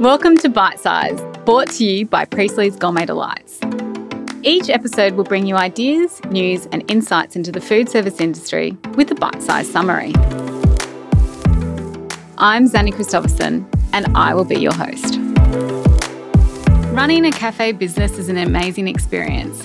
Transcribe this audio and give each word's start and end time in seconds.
Welcome 0.00 0.36
to 0.38 0.48
Bite 0.48 0.80
Size, 0.80 1.20
brought 1.44 1.70
to 1.70 1.84
you 1.84 2.04
by 2.04 2.24
Priestley's 2.24 2.74
Gourmet 2.74 3.06
Delights. 3.06 3.60
Each 4.42 4.68
episode 4.68 5.14
will 5.14 5.22
bring 5.22 5.46
you 5.46 5.54
ideas, 5.54 6.20
news, 6.24 6.66
and 6.72 6.84
insights 6.90 7.36
into 7.36 7.52
the 7.52 7.60
food 7.60 7.88
service 7.88 8.20
industry 8.20 8.76
with 8.96 9.12
a 9.12 9.14
bite 9.14 9.40
sized 9.40 9.70
summary. 9.70 10.12
I'm 12.38 12.68
Zanny 12.68 12.92
Christopherson, 12.92 13.70
and 13.92 14.06
I 14.16 14.34
will 14.34 14.44
be 14.44 14.56
your 14.56 14.74
host. 14.74 15.14
Running 16.92 17.24
a 17.24 17.30
cafe 17.30 17.70
business 17.70 18.18
is 18.18 18.28
an 18.28 18.36
amazing 18.36 18.88
experience, 18.88 19.64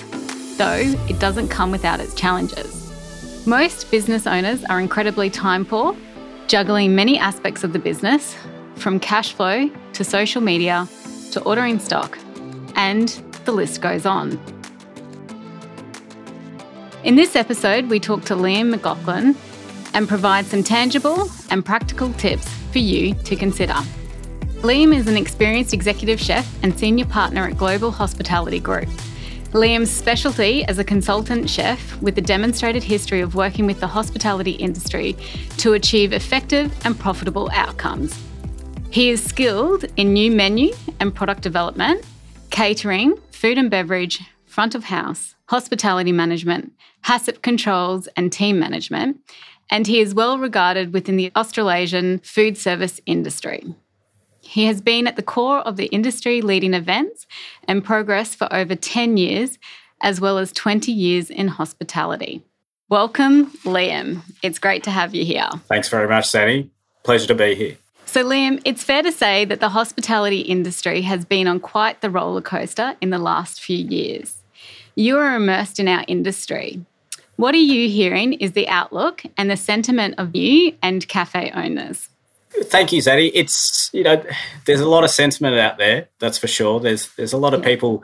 though 0.56 0.94
it 1.08 1.18
doesn't 1.18 1.48
come 1.48 1.72
without 1.72 1.98
its 1.98 2.14
challenges. 2.14 3.46
Most 3.48 3.90
business 3.90 4.28
owners 4.28 4.64
are 4.66 4.78
incredibly 4.78 5.28
time 5.28 5.64
poor, 5.64 5.96
juggling 6.46 6.94
many 6.94 7.18
aspects 7.18 7.64
of 7.64 7.72
the 7.72 7.80
business, 7.80 8.36
from 8.76 9.00
cash 9.00 9.32
flow 9.32 9.68
to 9.94 10.04
social 10.04 10.40
media 10.40 10.88
to 11.32 11.42
ordering 11.42 11.78
stock, 11.78 12.18
and 12.76 13.08
the 13.44 13.52
list 13.52 13.80
goes 13.80 14.06
on. 14.06 14.38
In 17.02 17.16
this 17.16 17.34
episode, 17.34 17.88
we 17.88 17.98
talk 17.98 18.24
to 18.26 18.34
Liam 18.34 18.70
McLaughlin 18.70 19.34
and 19.94 20.08
provide 20.08 20.46
some 20.46 20.62
tangible 20.62 21.30
and 21.50 21.64
practical 21.64 22.12
tips 22.14 22.48
for 22.72 22.78
you 22.78 23.14
to 23.14 23.36
consider. 23.36 23.74
Liam 24.62 24.94
is 24.94 25.06
an 25.06 25.16
experienced 25.16 25.72
executive 25.72 26.20
chef 26.20 26.46
and 26.62 26.78
senior 26.78 27.06
partner 27.06 27.46
at 27.46 27.56
Global 27.56 27.90
Hospitality 27.90 28.60
Group. 28.60 28.88
Liam's 29.52 29.90
specialty 29.90 30.64
as 30.66 30.78
a 30.78 30.84
consultant 30.84 31.50
chef 31.50 32.00
with 32.02 32.16
a 32.18 32.20
demonstrated 32.20 32.82
history 32.84 33.20
of 33.20 33.34
working 33.34 33.66
with 33.66 33.80
the 33.80 33.86
hospitality 33.86 34.52
industry 34.52 35.16
to 35.56 35.72
achieve 35.72 36.12
effective 36.12 36.72
and 36.84 36.96
profitable 36.96 37.50
outcomes. 37.52 38.16
He 38.90 39.10
is 39.10 39.22
skilled 39.22 39.84
in 39.96 40.12
new 40.12 40.32
menu 40.32 40.74
and 40.98 41.14
product 41.14 41.42
development, 41.42 42.04
catering, 42.50 43.16
food 43.30 43.56
and 43.56 43.70
beverage, 43.70 44.20
front 44.46 44.74
of 44.74 44.82
house, 44.82 45.36
hospitality 45.46 46.10
management, 46.10 46.72
HACCP 47.04 47.40
controls, 47.40 48.08
and 48.16 48.32
team 48.32 48.58
management, 48.58 49.20
and 49.70 49.86
he 49.86 50.00
is 50.00 50.12
well 50.12 50.38
regarded 50.38 50.92
within 50.92 51.16
the 51.16 51.30
Australasian 51.36 52.18
food 52.24 52.58
service 52.58 53.00
industry. 53.06 53.76
He 54.40 54.64
has 54.64 54.80
been 54.80 55.06
at 55.06 55.14
the 55.14 55.22
core 55.22 55.60
of 55.60 55.76
the 55.76 55.86
industry 55.86 56.42
leading 56.42 56.74
events 56.74 57.28
and 57.68 57.84
progress 57.84 58.34
for 58.34 58.52
over 58.52 58.74
10 58.74 59.16
years, 59.16 59.60
as 60.00 60.20
well 60.20 60.36
as 60.36 60.50
20 60.50 60.90
years 60.90 61.30
in 61.30 61.46
hospitality. 61.46 62.42
Welcome, 62.88 63.52
Liam. 63.62 64.22
It's 64.42 64.58
great 64.58 64.82
to 64.82 64.90
have 64.90 65.14
you 65.14 65.24
here. 65.24 65.48
Thanks 65.68 65.88
very 65.88 66.08
much, 66.08 66.24
Zanny. 66.24 66.70
Pleasure 67.04 67.28
to 67.28 67.36
be 67.36 67.54
here. 67.54 67.76
So, 68.10 68.24
Liam, 68.24 68.60
it's 68.64 68.82
fair 68.82 69.04
to 69.04 69.12
say 69.12 69.44
that 69.44 69.60
the 69.60 69.68
hospitality 69.68 70.40
industry 70.40 71.02
has 71.02 71.24
been 71.24 71.46
on 71.46 71.60
quite 71.60 72.00
the 72.00 72.10
roller 72.10 72.40
coaster 72.40 72.96
in 73.00 73.10
the 73.10 73.20
last 73.20 73.62
few 73.62 73.76
years. 73.76 74.42
You 74.96 75.16
are 75.18 75.36
immersed 75.36 75.78
in 75.78 75.86
our 75.86 76.04
industry. 76.08 76.84
What 77.36 77.54
are 77.54 77.58
you 77.58 77.88
hearing 77.88 78.32
is 78.32 78.50
the 78.50 78.66
outlook 78.66 79.22
and 79.36 79.48
the 79.48 79.56
sentiment 79.56 80.16
of 80.18 80.34
you 80.34 80.74
and 80.82 81.06
cafe 81.06 81.52
owners? 81.54 82.08
Thank 82.64 82.92
you, 82.92 83.00
Zadie. 83.00 83.30
It's 83.32 83.90
you 83.92 84.02
know, 84.02 84.20
there's 84.64 84.80
a 84.80 84.88
lot 84.88 85.04
of 85.04 85.10
sentiment 85.10 85.56
out 85.58 85.78
there. 85.78 86.08
That's 86.18 86.36
for 86.36 86.48
sure. 86.48 86.80
There's 86.80 87.14
there's 87.14 87.32
a 87.32 87.38
lot 87.38 87.54
of 87.54 87.62
people, 87.62 88.02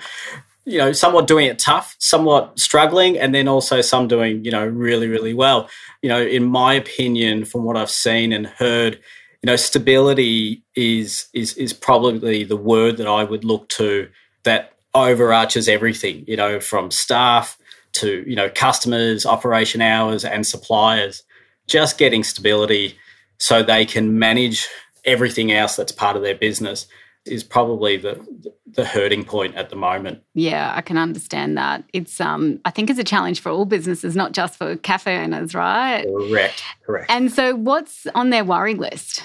you 0.64 0.78
know, 0.78 0.92
somewhat 0.92 1.26
doing 1.26 1.46
it 1.46 1.58
tough, 1.58 1.96
somewhat 1.98 2.56
struggling, 2.60 3.18
and 3.18 3.34
then 3.34 3.48
also 3.48 3.80
some 3.80 4.06
doing 4.06 4.44
you 4.44 4.52
know 4.52 4.64
really 4.64 5.08
really 5.08 5.34
well. 5.34 5.68
You 6.00 6.10
know, 6.10 6.22
in 6.22 6.44
my 6.44 6.74
opinion, 6.74 7.44
from 7.44 7.64
what 7.64 7.76
I've 7.76 7.90
seen 7.90 8.32
and 8.32 8.46
heard, 8.46 9.00
you 9.46 9.52
know, 9.52 9.56
stability 9.56 10.64
is 10.74 11.28
is 11.32 11.54
is 11.54 11.72
probably 11.72 12.42
the 12.42 12.56
word 12.56 12.96
that 12.96 13.06
I 13.06 13.22
would 13.22 13.44
look 13.44 13.68
to 13.68 14.08
that 14.42 14.72
overarches 14.92 15.68
everything, 15.68 16.24
you 16.26 16.36
know, 16.36 16.58
from 16.58 16.90
staff 16.90 17.56
to, 17.92 18.24
you 18.28 18.34
know, 18.34 18.50
customers, 18.50 19.24
operation 19.24 19.80
hours 19.80 20.24
and 20.24 20.44
suppliers, 20.44 21.22
just 21.68 21.96
getting 21.96 22.24
stability 22.24 22.98
so 23.38 23.62
they 23.62 23.86
can 23.86 24.18
manage 24.18 24.66
everything 25.04 25.52
else 25.52 25.76
that's 25.76 25.92
part 25.92 26.16
of 26.16 26.22
their 26.22 26.34
business 26.34 26.88
is 27.24 27.44
probably 27.44 27.96
the 27.96 28.18
the 28.66 28.84
hurting 28.84 29.24
point 29.24 29.54
at 29.54 29.70
the 29.70 29.76
moment. 29.76 30.24
Yeah, 30.34 30.72
I 30.74 30.80
can 30.80 30.98
understand 30.98 31.56
that. 31.56 31.84
It's 31.92 32.20
um 32.20 32.60
I 32.64 32.72
think 32.72 32.90
it's 32.90 32.98
a 32.98 33.04
challenge 33.04 33.38
for 33.38 33.50
all 33.50 33.64
businesses, 33.64 34.16
not 34.16 34.32
just 34.32 34.56
for 34.56 34.74
cafe 34.74 35.16
owners, 35.18 35.54
right? 35.54 36.04
Correct. 36.04 36.64
Correct. 36.84 37.08
And 37.08 37.30
so 37.30 37.54
what's 37.54 38.08
on 38.16 38.30
their 38.30 38.44
worry 38.44 38.74
list? 38.74 39.22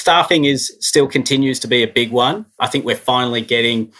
Staffing 0.00 0.46
is 0.46 0.74
still 0.80 1.06
continues 1.06 1.60
to 1.60 1.68
be 1.68 1.82
a 1.82 1.86
big 1.86 2.10
one. 2.10 2.46
I 2.58 2.68
think 2.68 2.86
we're 2.86 2.96
finally 2.96 3.42
getting 3.42 3.92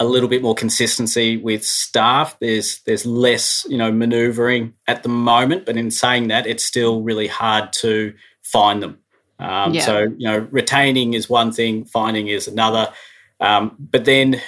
a 0.00 0.04
little 0.04 0.28
bit 0.28 0.42
more 0.42 0.54
consistency 0.54 1.36
with 1.36 1.64
staff. 1.64 2.36
There's 2.40 2.80
there's 2.80 3.06
less 3.06 3.64
you 3.68 3.78
know 3.78 3.92
manoeuvring 3.92 4.74
at 4.88 5.04
the 5.04 5.08
moment, 5.08 5.64
but 5.64 5.76
in 5.76 5.92
saying 5.92 6.28
that, 6.28 6.48
it's 6.48 6.64
still 6.64 7.02
really 7.02 7.28
hard 7.28 7.72
to 7.74 8.14
find 8.42 8.82
them. 8.82 8.98
Um, 9.38 9.74
yeah. 9.74 9.82
So 9.82 9.98
you 10.02 10.26
know, 10.26 10.48
retaining 10.50 11.14
is 11.14 11.30
one 11.30 11.52
thing, 11.52 11.84
finding 11.84 12.26
is 12.26 12.48
another. 12.48 12.92
Um, 13.38 13.76
but 13.78 14.04
then 14.04 14.42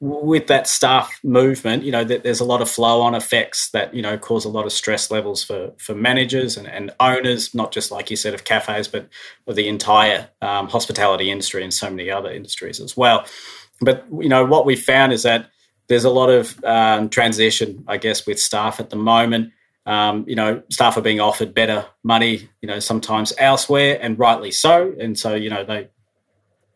with 0.00 0.46
that 0.48 0.68
staff 0.68 1.18
movement, 1.24 1.82
you 1.82 1.90
know, 1.90 2.04
that 2.04 2.22
there's 2.22 2.40
a 2.40 2.44
lot 2.44 2.60
of 2.60 2.70
flow-on 2.70 3.14
effects 3.14 3.70
that 3.70 3.94
you 3.94 4.02
know 4.02 4.18
cause 4.18 4.44
a 4.44 4.48
lot 4.48 4.66
of 4.66 4.72
stress 4.72 5.10
levels 5.10 5.42
for 5.42 5.72
for 5.78 5.94
managers 5.94 6.56
and, 6.56 6.66
and 6.66 6.92
owners, 7.00 7.54
not 7.54 7.72
just 7.72 7.90
like 7.90 8.10
you 8.10 8.16
said 8.16 8.34
of 8.34 8.44
cafes, 8.44 8.88
but 8.88 9.08
of 9.46 9.56
the 9.56 9.68
entire 9.68 10.28
um, 10.42 10.68
hospitality 10.68 11.30
industry 11.30 11.62
and 11.62 11.72
so 11.72 11.88
many 11.90 12.10
other 12.10 12.30
industries 12.30 12.80
as 12.80 12.96
well 12.96 13.24
but 13.80 14.06
you 14.20 14.28
know 14.28 14.42
what 14.42 14.64
we 14.64 14.74
found 14.74 15.12
is 15.12 15.22
that 15.22 15.50
there's 15.88 16.04
a 16.04 16.10
lot 16.10 16.28
of 16.28 16.62
um, 16.64 17.08
transition, 17.08 17.84
I 17.86 17.96
guess, 17.98 18.26
with 18.26 18.40
staff 18.40 18.80
at 18.80 18.90
the 18.90 18.96
moment. 18.96 19.52
Um, 19.86 20.24
you 20.26 20.34
know, 20.34 20.62
staff 20.68 20.96
are 20.96 21.02
being 21.02 21.20
offered 21.20 21.54
better 21.54 21.86
money, 22.02 22.48
you 22.60 22.66
know, 22.66 22.80
sometimes 22.80 23.32
elsewhere, 23.38 23.98
and 24.00 24.18
rightly 24.18 24.50
so. 24.50 24.92
And 24.98 25.16
so, 25.16 25.34
you 25.34 25.48
know, 25.48 25.64
they 25.64 25.88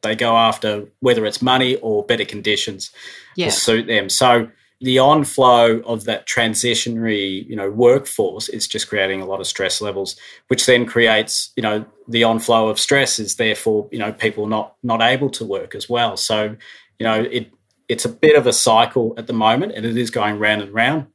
they 0.02 0.16
go 0.16 0.36
after 0.36 0.86
whether 1.00 1.26
it's 1.26 1.42
money 1.42 1.76
or 1.76 2.04
better 2.04 2.24
conditions 2.24 2.90
yeah. 3.36 3.46
to 3.46 3.52
suit 3.52 3.86
them. 3.86 4.08
So 4.08 4.48
the 4.80 4.96
onflow 4.96 5.82
of 5.84 6.04
that 6.04 6.26
transitionary, 6.26 7.46
you 7.46 7.54
know, 7.54 7.70
workforce 7.70 8.48
is 8.48 8.66
just 8.66 8.88
creating 8.88 9.20
a 9.20 9.26
lot 9.26 9.40
of 9.40 9.46
stress 9.46 9.82
levels, 9.82 10.16
which 10.48 10.64
then 10.64 10.86
creates, 10.86 11.52
you 11.54 11.62
know, 11.62 11.84
the 12.08 12.22
onflow 12.22 12.70
of 12.70 12.78
stress 12.78 13.18
is 13.18 13.36
therefore, 13.36 13.88
you 13.92 13.98
know, 13.98 14.12
people 14.12 14.46
not 14.46 14.76
not 14.82 15.02
able 15.02 15.28
to 15.30 15.44
work 15.44 15.74
as 15.74 15.88
well. 15.88 16.16
So 16.16 16.56
you 16.98 17.04
know, 17.04 17.22
it 17.22 17.50
it's 17.88 18.04
a 18.04 18.08
bit 18.08 18.36
of 18.36 18.46
a 18.46 18.52
cycle 18.52 19.14
at 19.18 19.26
the 19.26 19.32
moment, 19.32 19.72
and 19.72 19.84
it 19.84 19.96
is 19.96 20.10
going 20.10 20.38
round 20.38 20.62
and 20.62 20.72
round. 20.72 21.06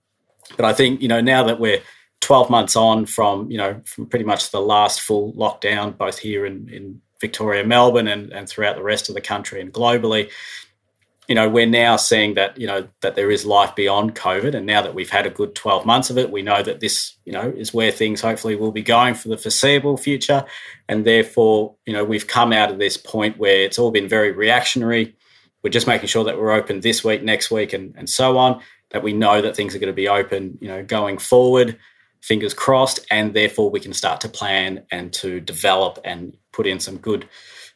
But 0.58 0.66
I 0.66 0.74
think 0.74 1.02
you 1.02 1.08
know 1.08 1.22
now 1.22 1.44
that 1.44 1.60
we're 1.60 1.82
12 2.22 2.50
months 2.50 2.76
on 2.76 3.06
from 3.06 3.50
you 3.50 3.58
know 3.58 3.82
from 3.86 4.08
pretty 4.08 4.26
much 4.26 4.52
the 4.52 4.60
last 4.60 5.02
full 5.02 5.32
lockdown, 5.34 5.98
both 5.98 6.20
here 6.20 6.46
in, 6.46 6.70
in 6.70 7.02
Victoria, 7.22 7.64
Melbourne, 7.64 8.08
and, 8.08 8.32
and 8.32 8.48
throughout 8.48 8.76
the 8.76 8.84
rest 8.84 9.10
of 9.10 9.16
the 9.16 9.22
country 9.22 9.62
and 9.62 9.72
globally, 9.74 10.30
you 11.28 11.34
know 11.34 11.50
we're 11.50 11.66
now 11.66 11.96
seeing 11.96 12.36
that 12.36 12.58
you 12.60 12.68
know 12.68 12.88
that 13.02 13.16
there 13.16 13.32
is 13.32 13.46
life 13.46 13.76
beyond 13.76 14.16
COVID, 14.16 14.54
and 14.54 14.66
now 14.66 14.82
that 14.82 14.94
we've 14.94 15.10
had 15.10 15.26
a 15.26 15.32
good 15.32 15.56
12 15.56 15.86
months 15.86 16.10
of 16.10 16.18
it, 16.18 16.32
we 16.32 16.42
know 16.42 16.62
that 16.62 16.80
this 16.80 17.16
you 17.26 17.32
know 17.32 17.54
is 17.56 17.74
where 17.74 17.92
things 17.92 18.22
hopefully 18.22 18.56
will 18.56 18.72
be 18.72 18.84
going 18.84 19.16
for 19.16 19.30
the 19.30 19.38
foreseeable 19.38 19.98
future, 19.98 20.46
and 20.88 21.06
therefore 21.06 21.76
you 21.86 21.94
know 21.94 22.04
we've 22.04 22.28
come 22.28 22.54
out 22.54 22.72
of 22.72 22.80
this 22.80 22.98
point 22.98 23.38
where 23.38 23.62
it's 23.62 23.80
all 23.80 23.92
been 23.92 24.08
very 24.08 24.32
reactionary. 24.32 25.16
We're 25.64 25.72
just 25.72 25.88
making 25.88 26.10
sure 26.10 26.24
that 26.26 26.38
we're 26.38 26.52
open 26.52 26.82
this 26.82 27.04
week, 27.04 27.24
next 27.24 27.50
week, 27.50 27.74
and, 27.74 27.96
and 27.98 28.08
so 28.08 28.38
on, 28.38 28.62
that 28.92 29.02
we 29.02 29.14
know 29.14 29.42
that 29.42 29.56
things 29.56 29.74
are 29.74 29.80
going 29.80 29.88
to 29.88 29.94
be 29.94 30.08
open, 30.08 30.60
you 30.62 30.68
know, 30.68 30.84
going 30.84 31.18
forward, 31.18 31.80
fingers 32.26 32.56
crossed, 32.56 33.06
and 33.12 33.36
therefore 33.36 33.70
we 33.70 33.80
can 33.80 33.94
start 33.94 34.20
to 34.22 34.28
plan 34.28 34.84
and 34.90 35.14
to 35.14 35.40
develop 35.40 36.00
and 36.04 36.36
put 36.52 36.66
in 36.66 36.80
some 36.80 36.98
good 36.98 37.30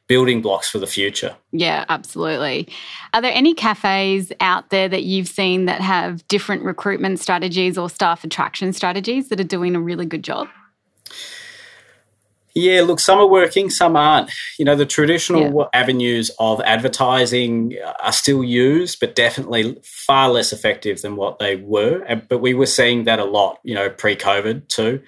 building 0.07 0.41
blocks 0.41 0.67
for 0.67 0.79
the 0.79 0.87
future. 0.87 1.37
Yeah, 1.51 1.85
absolutely. 1.87 2.67
Are 3.13 3.21
there 3.21 3.31
any 3.31 3.53
cafes 3.53 4.33
out 4.39 4.71
there 4.71 4.89
that 4.89 5.03
you've 5.03 5.27
seen 5.27 5.65
that 5.65 5.81
have 5.81 6.27
different 6.27 6.63
recruitment 6.63 7.19
strategies 7.19 7.77
or 7.77 7.91
staff 7.91 8.23
attraction 8.23 8.73
strategies 8.73 9.29
that 9.29 9.39
are 9.39 9.43
doing 9.43 9.75
a 9.75 9.79
really 9.79 10.07
good 10.07 10.23
job? 10.23 10.47
Yeah, 12.55 12.81
look, 12.81 12.99
some 12.99 13.19
are 13.19 13.27
working, 13.27 13.69
some 13.69 13.95
aren't. 13.95 14.31
You 14.57 14.65
know, 14.65 14.75
the 14.75 14.85
traditional 14.85 15.53
yeah. 15.53 15.79
avenues 15.79 16.31
of 16.39 16.61
advertising 16.61 17.75
are 18.01 18.11
still 18.11 18.43
used, 18.43 18.99
but 18.99 19.15
definitely 19.15 19.77
far 19.83 20.29
less 20.29 20.51
effective 20.51 21.01
than 21.01 21.15
what 21.15 21.39
they 21.39 21.55
were. 21.55 22.03
But 22.27 22.39
we 22.39 22.53
were 22.53 22.65
seeing 22.65 23.03
that 23.05 23.19
a 23.19 23.25
lot, 23.25 23.59
you 23.63 23.75
know, 23.75 23.89
pre 23.89 24.15
COVID 24.15 24.67
too. 24.67 25.01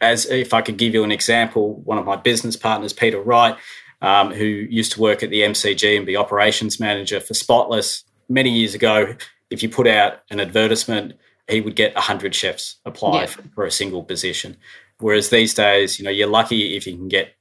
As 0.00 0.26
if 0.26 0.52
I 0.52 0.62
could 0.62 0.78
give 0.78 0.94
you 0.94 1.04
an 1.04 1.12
example, 1.12 1.76
one 1.84 1.96
of 1.96 2.04
my 2.04 2.16
business 2.16 2.56
partners, 2.56 2.92
Peter 2.92 3.20
Wright, 3.20 3.56
um, 4.00 4.32
who 4.32 4.44
used 4.44 4.92
to 4.92 5.00
work 5.00 5.22
at 5.22 5.30
the 5.30 5.42
MCG 5.42 5.96
and 5.96 6.04
be 6.04 6.16
operations 6.16 6.80
manager 6.80 7.20
for 7.20 7.34
Spotless 7.34 8.04
many 8.28 8.50
years 8.50 8.74
ago, 8.74 9.14
if 9.50 9.62
you 9.62 9.68
put 9.68 9.86
out 9.86 10.22
an 10.30 10.40
advertisement, 10.40 11.14
he 11.52 11.60
would 11.60 11.76
get 11.76 11.94
100 11.94 12.34
chefs 12.34 12.76
apply 12.84 13.20
yeah. 13.20 13.26
for, 13.26 13.42
for 13.54 13.64
a 13.64 13.70
single 13.70 14.02
position. 14.02 14.56
Whereas 14.98 15.30
these 15.30 15.54
days, 15.54 15.98
you 15.98 16.04
know, 16.04 16.10
you're 16.10 16.28
lucky 16.28 16.76
if 16.76 16.86
you 16.86 16.96
can 16.96 17.08
get 17.08 17.34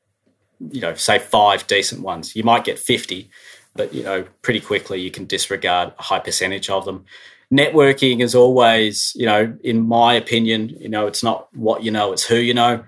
you 0.69 0.81
know, 0.81 0.93
say 0.93 1.17
five 1.19 1.65
decent 1.67 2.01
ones. 2.01 2.35
You 2.35 2.43
might 2.43 2.63
get 2.63 2.77
50, 2.77 3.29
but, 3.75 3.93
you 3.93 4.03
know, 4.03 4.25
pretty 4.41 4.59
quickly 4.59 5.01
you 5.01 5.11
can 5.11 5.25
disregard 5.25 5.93
a 5.97 6.03
high 6.03 6.19
percentage 6.19 6.69
of 6.69 6.85
them. 6.85 7.05
Networking 7.51 8.21
is 8.21 8.35
always, 8.35 9.13
you 9.15 9.25
know, 9.25 9.57
in 9.63 9.85
my 9.87 10.13
opinion, 10.13 10.69
you 10.69 10.87
know, 10.87 11.07
it's 11.07 11.23
not 11.23 11.53
what 11.55 11.83
you 11.83 11.91
know, 11.91 12.13
it's 12.13 12.25
who 12.25 12.37
you 12.37 12.53
know. 12.53 12.83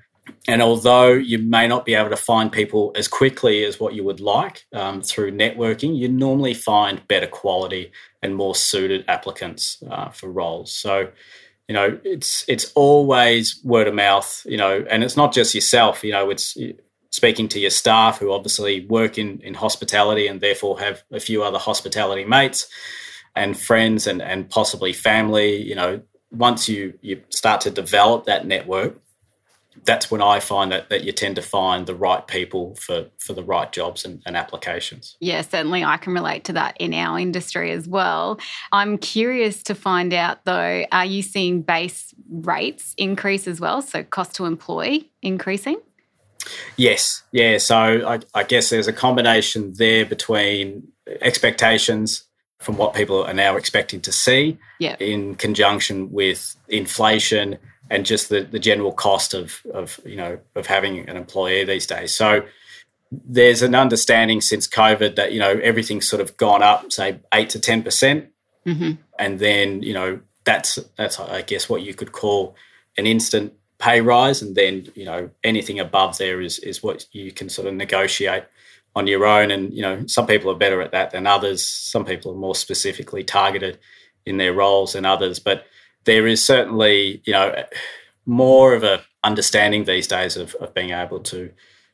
And 0.48 0.62
although 0.62 1.12
you 1.12 1.38
may 1.38 1.68
not 1.68 1.86
be 1.86 1.96
able 1.96 2.10
to 2.10 2.16
find 2.16 2.50
people 2.50 2.94
as 2.96 3.10
quickly 3.10 3.66
as 3.66 3.80
what 3.80 3.94
you 3.94 4.06
would 4.06 4.22
like 4.22 4.64
um, 4.72 5.02
through 5.02 5.32
networking, 5.32 5.98
you 5.98 6.08
normally 6.08 6.54
find 6.54 7.06
better 7.10 7.28
quality 7.28 7.92
and 8.24 8.36
more 8.36 8.56
suited 8.56 9.06
applicants 9.08 9.84
uh, 9.92 10.10
for 10.10 10.30
roles. 10.30 10.72
So, 10.72 11.10
you 11.68 11.76
know, 11.76 12.00
it's 12.04 12.46
it's 12.48 12.72
always 12.74 13.60
word 13.64 13.88
of 13.88 13.94
mouth. 13.94 14.44
You 14.46 14.58
know, 14.58 14.86
and 14.90 15.04
it's 15.04 15.18
not 15.18 15.34
just 15.34 15.54
yourself. 15.54 16.04
You 16.04 16.14
know, 16.14 16.30
it's 16.32 16.58
speaking 17.12 17.48
to 17.48 17.60
your 17.60 17.70
staff 17.70 18.18
who 18.18 18.32
obviously 18.32 18.88
work 18.88 19.20
in, 19.20 19.40
in 19.42 19.54
hospitality 19.54 20.26
and 20.26 20.42
therefore 20.42 20.80
have 20.80 21.04
a 21.12 21.20
few 21.20 21.44
other 21.44 21.60
hospitality 21.60 22.26
mates 22.26 22.68
and 23.36 23.60
friends 23.60 24.08
and, 24.08 24.20
and 24.20 24.50
possibly 24.50 24.94
family, 24.94 25.62
you 25.62 25.76
know, 25.76 26.02
once 26.32 26.68
you, 26.68 26.98
you 27.02 27.22
start 27.30 27.62
to 27.62 27.70
develop 27.70 28.26
that 28.26 28.48
network, 28.48 29.00
that's 29.86 30.10
when 30.10 30.22
I 30.22 30.40
find 30.40 30.72
that, 30.72 30.90
that 30.90 31.04
you 31.04 31.12
tend 31.12 31.36
to 31.36 31.42
find 31.42 31.86
the 31.86 31.96
right 31.96 32.26
people 32.26 32.76
for, 32.76 33.08
for 33.20 33.34
the 33.34 33.44
right 33.44 33.72
jobs 33.72 34.06
and, 34.06 34.22
and, 34.26 34.38
applications. 34.38 35.18
Yeah, 35.20 35.42
certainly 35.42 35.84
I 35.84 35.98
can 35.98 36.14
relate 36.14 36.46
to 36.46 36.54
that 36.54 36.76
in 36.80 36.94
our 36.94 37.20
industry 37.20 37.72
as 37.72 37.88
well. 37.88 38.40
I'm 38.72 38.98
curious 38.98 39.62
to 39.64 39.76
find 39.76 40.14
out 40.14 40.46
though, 40.46 40.86
are 40.92 41.06
you 41.06 41.22
seeing 41.22 41.62
base 41.62 42.14
rates 42.30 42.94
increase 42.98 43.48
as 43.48 43.60
well? 43.60 43.82
So 43.82 44.04
cost 44.04 44.36
to 44.36 44.46
employ 44.46 45.02
increasing? 45.22 45.80
Yes, 46.78 47.24
yeah. 47.32 47.58
So 47.58 47.76
I, 47.76 48.20
I 48.34 48.44
guess 48.44 48.70
there's 48.70 48.88
a 48.88 48.94
combination 48.94 49.74
there 49.76 50.06
between 50.06 50.92
expectations 51.22 52.24
from 52.60 52.78
what 52.78 52.94
people 52.94 53.24
are 53.24 53.34
now 53.34 53.56
expecting 53.58 54.02
to 54.02 54.12
see 54.12 54.58
yep. 54.80 55.02
in 55.02 55.36
conjunction 55.36 56.12
with 56.12 56.56
inflation 56.70 57.60
and 57.94 58.08
just 58.08 58.30
the, 58.30 58.42
the 58.42 58.58
general 58.58 58.92
cost 58.92 59.36
of, 59.36 59.62
of 59.72 60.00
you 60.04 60.16
know 60.16 60.40
of 60.56 60.66
having 60.66 61.08
an 61.08 61.16
employee 61.16 61.64
these 61.64 61.86
days. 61.86 62.14
So 62.14 62.44
there's 63.12 63.62
an 63.62 63.76
understanding 63.76 64.42
since 64.42 64.68
COVID 64.68 65.16
that 65.16 65.32
you 65.32 65.40
know 65.40 65.60
everything's 65.62 66.10
sort 66.10 66.22
of 66.22 66.36
gone 66.36 66.64
up, 66.64 66.92
say 66.92 67.20
eight 67.34 67.52
to 67.52 67.60
ten 67.60 67.84
percent, 67.84 68.30
mm-hmm. 68.66 68.94
and 69.20 69.40
then 69.40 69.84
you 69.84 69.94
know 69.94 70.20
that's 70.44 70.80
that's 70.98 71.20
I 71.20 71.44
guess 71.44 71.70
what 71.70 71.84
you 71.84 71.94
could 71.94 72.12
call 72.12 72.56
an 72.98 73.06
instant 73.06 73.54
pay 73.78 74.02
rise, 74.02 74.42
and 74.42 74.56
then 74.56 74.88
you 74.96 75.06
know 75.06 75.30
anything 75.44 75.80
above 75.80 76.18
there 76.18 76.42
is 76.42 76.58
is 76.60 76.82
what 76.82 77.06
you 77.12 77.32
can 77.32 77.48
sort 77.48 77.68
of 77.68 77.76
negotiate 77.76 78.46
on 78.96 79.06
your 79.06 79.24
own. 79.24 79.52
And 79.52 79.72
you 79.72 79.84
know 79.84 80.04
some 80.08 80.26
people 80.26 80.50
are 80.50 80.58
better 80.58 80.82
at 80.82 80.92
that 80.94 81.12
than 81.12 81.28
others. 81.28 81.64
Some 81.64 82.06
people 82.06 82.32
are 82.32 82.46
more 82.48 82.56
specifically 82.56 83.24
targeted 83.24 83.78
in 84.26 84.38
their 84.38 84.54
roles 84.54 84.94
than 84.94 85.06
others, 85.06 85.38
but 85.38 85.68
there 86.06 86.28
is 86.28 86.44
certainly 86.44 87.22
you 87.26 87.34
know 87.34 87.64
more 88.26 88.74
of 88.74 88.84
a 88.84 89.02
understanding 89.24 89.86
these 89.86 90.08
days 90.08 90.36
of, 90.38 90.56
of 90.56 90.74
being 90.74 90.92
able 90.92 91.20
to 91.20 91.52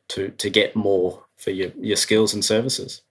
to 0.08 0.30
to 0.30 0.50
get 0.50 0.74
more 0.76 1.24
for 1.36 1.50
your, 1.50 1.70
your 1.78 1.96
skills 1.96 2.34
and 2.34 2.44
services. 2.44 3.02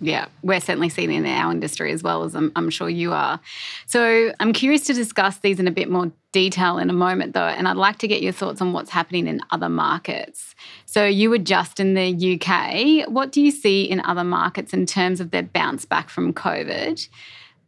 Yeah, 0.00 0.26
we're 0.42 0.60
certainly 0.60 0.90
seeing 0.90 1.10
in 1.10 1.26
our 1.26 1.50
industry 1.50 1.90
as 1.90 2.04
well 2.04 2.22
as 2.22 2.36
I'm, 2.36 2.52
I'm, 2.54 2.70
sure 2.70 2.88
you 2.88 3.12
are. 3.12 3.40
So 3.86 4.32
I'm 4.38 4.52
curious 4.52 4.82
to 4.82 4.94
discuss 4.94 5.38
these 5.38 5.58
in 5.58 5.66
a 5.66 5.72
bit 5.72 5.90
more 5.90 6.12
detail 6.30 6.78
in 6.78 6.88
a 6.88 6.92
moment, 6.92 7.34
though, 7.34 7.48
and 7.48 7.66
I'd 7.66 7.76
like 7.76 7.98
to 7.98 8.08
get 8.08 8.22
your 8.22 8.32
thoughts 8.32 8.60
on 8.60 8.72
what's 8.72 8.90
happening 8.90 9.26
in 9.26 9.40
other 9.50 9.68
markets. 9.68 10.54
So 10.86 11.04
you 11.04 11.30
were 11.30 11.38
just 11.38 11.80
in 11.80 11.94
the 11.94 12.38
UK. 12.40 13.08
What 13.10 13.32
do 13.32 13.40
you 13.40 13.50
see 13.50 13.82
in 13.82 14.00
other 14.04 14.22
markets 14.22 14.72
in 14.72 14.86
terms 14.86 15.20
of 15.20 15.32
their 15.32 15.42
bounce 15.42 15.84
back 15.84 16.10
from 16.10 16.32
COVID? 16.32 17.08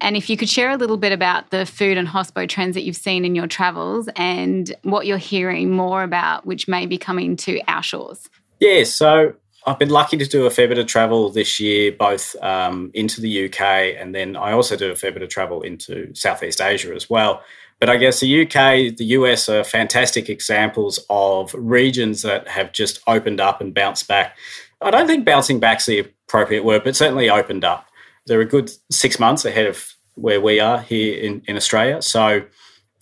And 0.00 0.16
if 0.16 0.30
you 0.30 0.36
could 0.36 0.48
share 0.48 0.70
a 0.70 0.76
little 0.76 0.96
bit 0.96 1.12
about 1.12 1.50
the 1.50 1.66
food 1.66 1.98
and 1.98 2.08
hospo 2.08 2.48
trends 2.48 2.74
that 2.74 2.82
you've 2.82 2.96
seen 2.96 3.24
in 3.24 3.34
your 3.34 3.46
travels 3.46 4.08
and 4.16 4.74
what 4.82 5.06
you're 5.06 5.18
hearing 5.18 5.70
more 5.70 6.02
about, 6.02 6.46
which 6.46 6.68
may 6.68 6.86
be 6.86 6.98
coming 6.98 7.36
to 7.36 7.60
our 7.68 7.82
shores. 7.82 8.28
Yeah, 8.60 8.84
so 8.84 9.34
I've 9.66 9.78
been 9.78 9.90
lucky 9.90 10.16
to 10.16 10.26
do 10.26 10.46
a 10.46 10.50
fair 10.50 10.68
bit 10.68 10.78
of 10.78 10.86
travel 10.86 11.30
this 11.30 11.60
year, 11.60 11.92
both 11.92 12.34
um, 12.42 12.90
into 12.94 13.20
the 13.20 13.46
UK 13.46 13.60
and 13.98 14.14
then 14.14 14.36
I 14.36 14.52
also 14.52 14.76
do 14.76 14.90
a 14.90 14.96
fair 14.96 15.12
bit 15.12 15.22
of 15.22 15.28
travel 15.28 15.62
into 15.62 16.14
Southeast 16.14 16.60
Asia 16.60 16.94
as 16.94 17.10
well. 17.10 17.42
But 17.78 17.88
I 17.88 17.96
guess 17.96 18.20
the 18.20 18.42
UK, 18.42 18.96
the 18.96 19.06
US 19.16 19.48
are 19.48 19.64
fantastic 19.64 20.28
examples 20.28 21.04
of 21.08 21.54
regions 21.54 22.22
that 22.22 22.46
have 22.46 22.72
just 22.72 23.00
opened 23.06 23.40
up 23.40 23.60
and 23.60 23.74
bounced 23.74 24.06
back. 24.06 24.36
I 24.82 24.90
don't 24.90 25.06
think 25.06 25.24
bouncing 25.24 25.60
back's 25.60 25.86
the 25.86 26.00
appropriate 26.00 26.64
word, 26.64 26.84
but 26.84 26.94
certainly 26.94 27.28
opened 27.30 27.64
up. 27.64 27.86
They're 28.26 28.40
a 28.40 28.46
good 28.46 28.70
six 28.90 29.18
months 29.18 29.44
ahead 29.44 29.66
of 29.66 29.94
where 30.14 30.40
we 30.40 30.60
are 30.60 30.80
here 30.80 31.18
in, 31.20 31.42
in 31.46 31.56
Australia. 31.56 32.02
So 32.02 32.42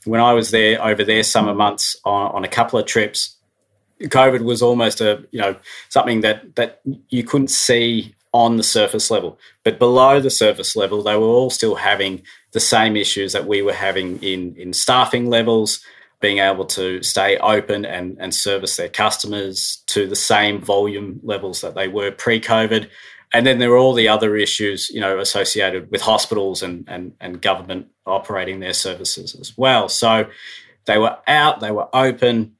when 0.04 0.20
I 0.20 0.32
was 0.32 0.50
there 0.50 0.82
over 0.82 1.04
their 1.04 1.22
summer 1.22 1.54
months 1.54 1.96
on, 2.04 2.32
on 2.32 2.44
a 2.44 2.48
couple 2.48 2.78
of 2.78 2.86
trips, 2.86 3.36
COVID 4.00 4.42
was 4.42 4.62
almost 4.62 5.00
a 5.00 5.24
you 5.32 5.40
know 5.40 5.56
something 5.88 6.20
that 6.20 6.54
that 6.56 6.80
you 7.08 7.24
couldn't 7.24 7.50
see 7.50 8.14
on 8.32 8.56
the 8.56 8.62
surface 8.62 9.10
level, 9.10 9.38
but 9.64 9.78
below 9.78 10.20
the 10.20 10.30
surface 10.30 10.76
level, 10.76 11.02
they 11.02 11.16
were 11.16 11.26
all 11.26 11.50
still 11.50 11.74
having 11.74 12.22
the 12.52 12.60
same 12.60 12.96
issues 12.96 13.32
that 13.32 13.46
we 13.46 13.62
were 13.62 13.72
having 13.72 14.22
in 14.22 14.54
in 14.56 14.72
staffing 14.72 15.28
levels, 15.28 15.80
being 16.20 16.38
able 16.38 16.64
to 16.64 17.02
stay 17.02 17.36
open 17.38 17.84
and 17.84 18.16
and 18.20 18.34
service 18.34 18.76
their 18.76 18.88
customers 18.88 19.82
to 19.86 20.06
the 20.06 20.16
same 20.16 20.60
volume 20.60 21.20
levels 21.22 21.60
that 21.60 21.74
they 21.74 21.88
were 21.88 22.12
pre-COVID. 22.12 22.88
And 23.32 23.46
then 23.46 23.58
there 23.58 23.70
were 23.70 23.76
all 23.76 23.94
the 23.94 24.08
other 24.08 24.36
issues, 24.36 24.90
you 24.90 25.00
know, 25.00 25.18
associated 25.18 25.90
with 25.90 26.00
hospitals 26.00 26.62
and 26.62 26.84
and, 26.88 27.12
and 27.20 27.40
government 27.42 27.88
operating 28.06 28.60
their 28.60 28.72
services 28.72 29.34
as 29.34 29.56
well. 29.56 29.88
So 29.88 30.28
they 30.86 30.98
were 30.98 31.18
out, 31.26 31.60
they 31.60 31.70
were 31.70 31.88
open, 31.94 32.56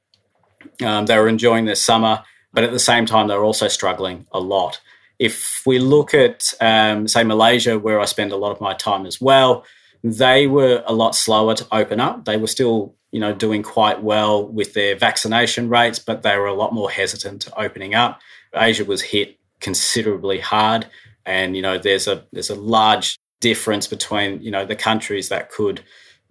um, 0.85 1.07
they 1.07 1.17
were 1.17 1.27
enjoying 1.27 1.65
their 1.65 1.75
summer, 1.75 2.23
but 2.53 2.63
at 2.63 2.71
the 2.71 2.79
same 2.79 3.05
time, 3.05 3.27
they 3.27 3.35
were 3.35 3.43
also 3.43 3.67
struggling 3.67 4.27
a 4.31 4.39
lot. 4.39 4.79
If 5.17 5.63
we 5.65 5.79
look 5.79 6.13
at, 6.13 6.53
um, 6.61 7.07
say, 7.07 7.23
Malaysia, 7.23 7.77
where 7.77 7.99
I 7.99 8.05
spend 8.05 8.31
a 8.31 8.37
lot 8.37 8.51
of 8.51 8.61
my 8.61 8.73
time 8.73 9.05
as 9.05 9.19
well, 9.19 9.65
they 10.03 10.47
were 10.47 10.83
a 10.85 10.93
lot 10.93 11.15
slower 11.15 11.55
to 11.55 11.67
open 11.71 11.99
up. 11.99 12.25
They 12.25 12.37
were 12.37 12.47
still, 12.47 12.95
you 13.11 13.19
know, 13.19 13.33
doing 13.33 13.63
quite 13.63 14.01
well 14.01 14.47
with 14.47 14.73
their 14.73 14.95
vaccination 14.95 15.67
rates, 15.67 15.99
but 15.99 16.21
they 16.21 16.37
were 16.37 16.45
a 16.45 16.53
lot 16.53 16.73
more 16.73 16.89
hesitant 16.89 17.41
to 17.41 17.59
opening 17.59 17.95
up. 17.95 18.21
Asia 18.55 18.85
was 18.85 19.01
hit 19.01 19.38
considerably 19.59 20.39
hard, 20.39 20.87
and 21.25 21.55
you 21.55 21.61
know, 21.61 21.77
there's 21.77 22.07
a 22.07 22.25
there's 22.31 22.49
a 22.49 22.55
large 22.55 23.17
difference 23.41 23.87
between 23.87 24.41
you 24.41 24.51
know 24.51 24.65
the 24.65 24.75
countries 24.75 25.29
that 25.29 25.49
could 25.49 25.81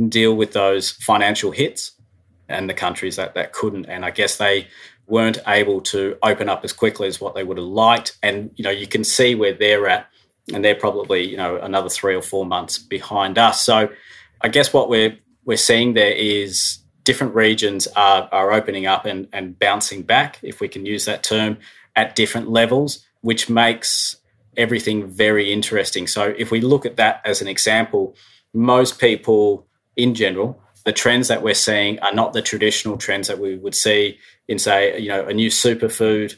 deal 0.09 0.35
with 0.37 0.53
those 0.53 0.91
financial 0.91 1.51
hits 1.51 1.93
and 2.49 2.69
the 2.69 2.75
countries 2.75 3.17
that, 3.17 3.35
that 3.35 3.53
couldn't. 3.53 3.87
And 3.87 4.05
I 4.05 4.11
guess 4.11 4.37
they 4.37 4.69
weren't 5.07 5.39
able 5.47 5.81
to 5.81 6.17
open 6.23 6.49
up 6.49 6.65
as 6.65 6.73
quickly 6.73 7.09
as 7.09 7.21
what 7.21 7.35
they 7.35 7.43
would 7.43 7.59
have 7.59 7.67
liked. 7.67 8.17
And, 8.23 8.51
you 8.57 8.63
know, 8.63 8.71
you 8.71 8.87
can 8.87 9.05
see 9.05 9.35
where 9.35 9.53
they're 9.53 9.89
at, 9.89 10.07
and 10.53 10.65
they're 10.65 10.75
probably, 10.75 11.29
you 11.29 11.37
know, 11.37 11.57
another 11.57 11.89
three 11.89 12.15
or 12.15 12.23
four 12.23 12.47
months 12.47 12.79
behind 12.79 13.39
us. 13.39 13.65
So 13.65 13.91
I 14.41 14.49
guess 14.49 14.73
what 14.73 14.89
we're 14.89 15.17
we're 15.45 15.57
seeing 15.57 15.95
there 15.95 16.13
is 16.13 16.79
different 17.05 17.35
regions 17.35 17.87
are, 17.97 18.29
are 18.33 18.53
opening 18.53 18.87
up 18.87 19.07
and, 19.07 19.29
and 19.33 19.59
bouncing 19.59 20.03
back, 20.03 20.39
if 20.43 20.61
we 20.61 20.69
can 20.69 20.85
use 20.85 21.07
that 21.07 21.23
term, 21.23 21.57
at 21.97 22.15
different 22.15 22.51
levels, 22.51 23.07
which 23.21 23.49
makes 23.49 24.17
everything 24.57 25.07
very 25.07 25.53
interesting. 25.53 26.07
So 26.07 26.35
if 26.37 26.51
we 26.51 26.61
look 26.61 26.87
at 26.87 26.97
that 26.97 27.21
as 27.25 27.41
an 27.41 27.49
example, 27.49 28.17
most 28.53 28.99
people 28.99 29.67
in 29.97 30.15
general 30.15 30.61
the 30.89 30.93
trends 30.93 31.29
that 31.29 31.43
we're 31.43 31.53
seeing 31.53 31.99
are 32.01 32.15
not 32.15 32.33
the 32.33 32.41
traditional 32.41 32.97
trends 32.97 33.29
that 33.29 33.39
we 33.39 33.59
would 33.59 33.75
see 33.75 34.19
in, 34.49 34.59
say, 34.59 34.99
you 34.99 35.11
know, 35.11 35.27
a 35.27 35.35
new 35.35 35.51
superfood 35.51 36.35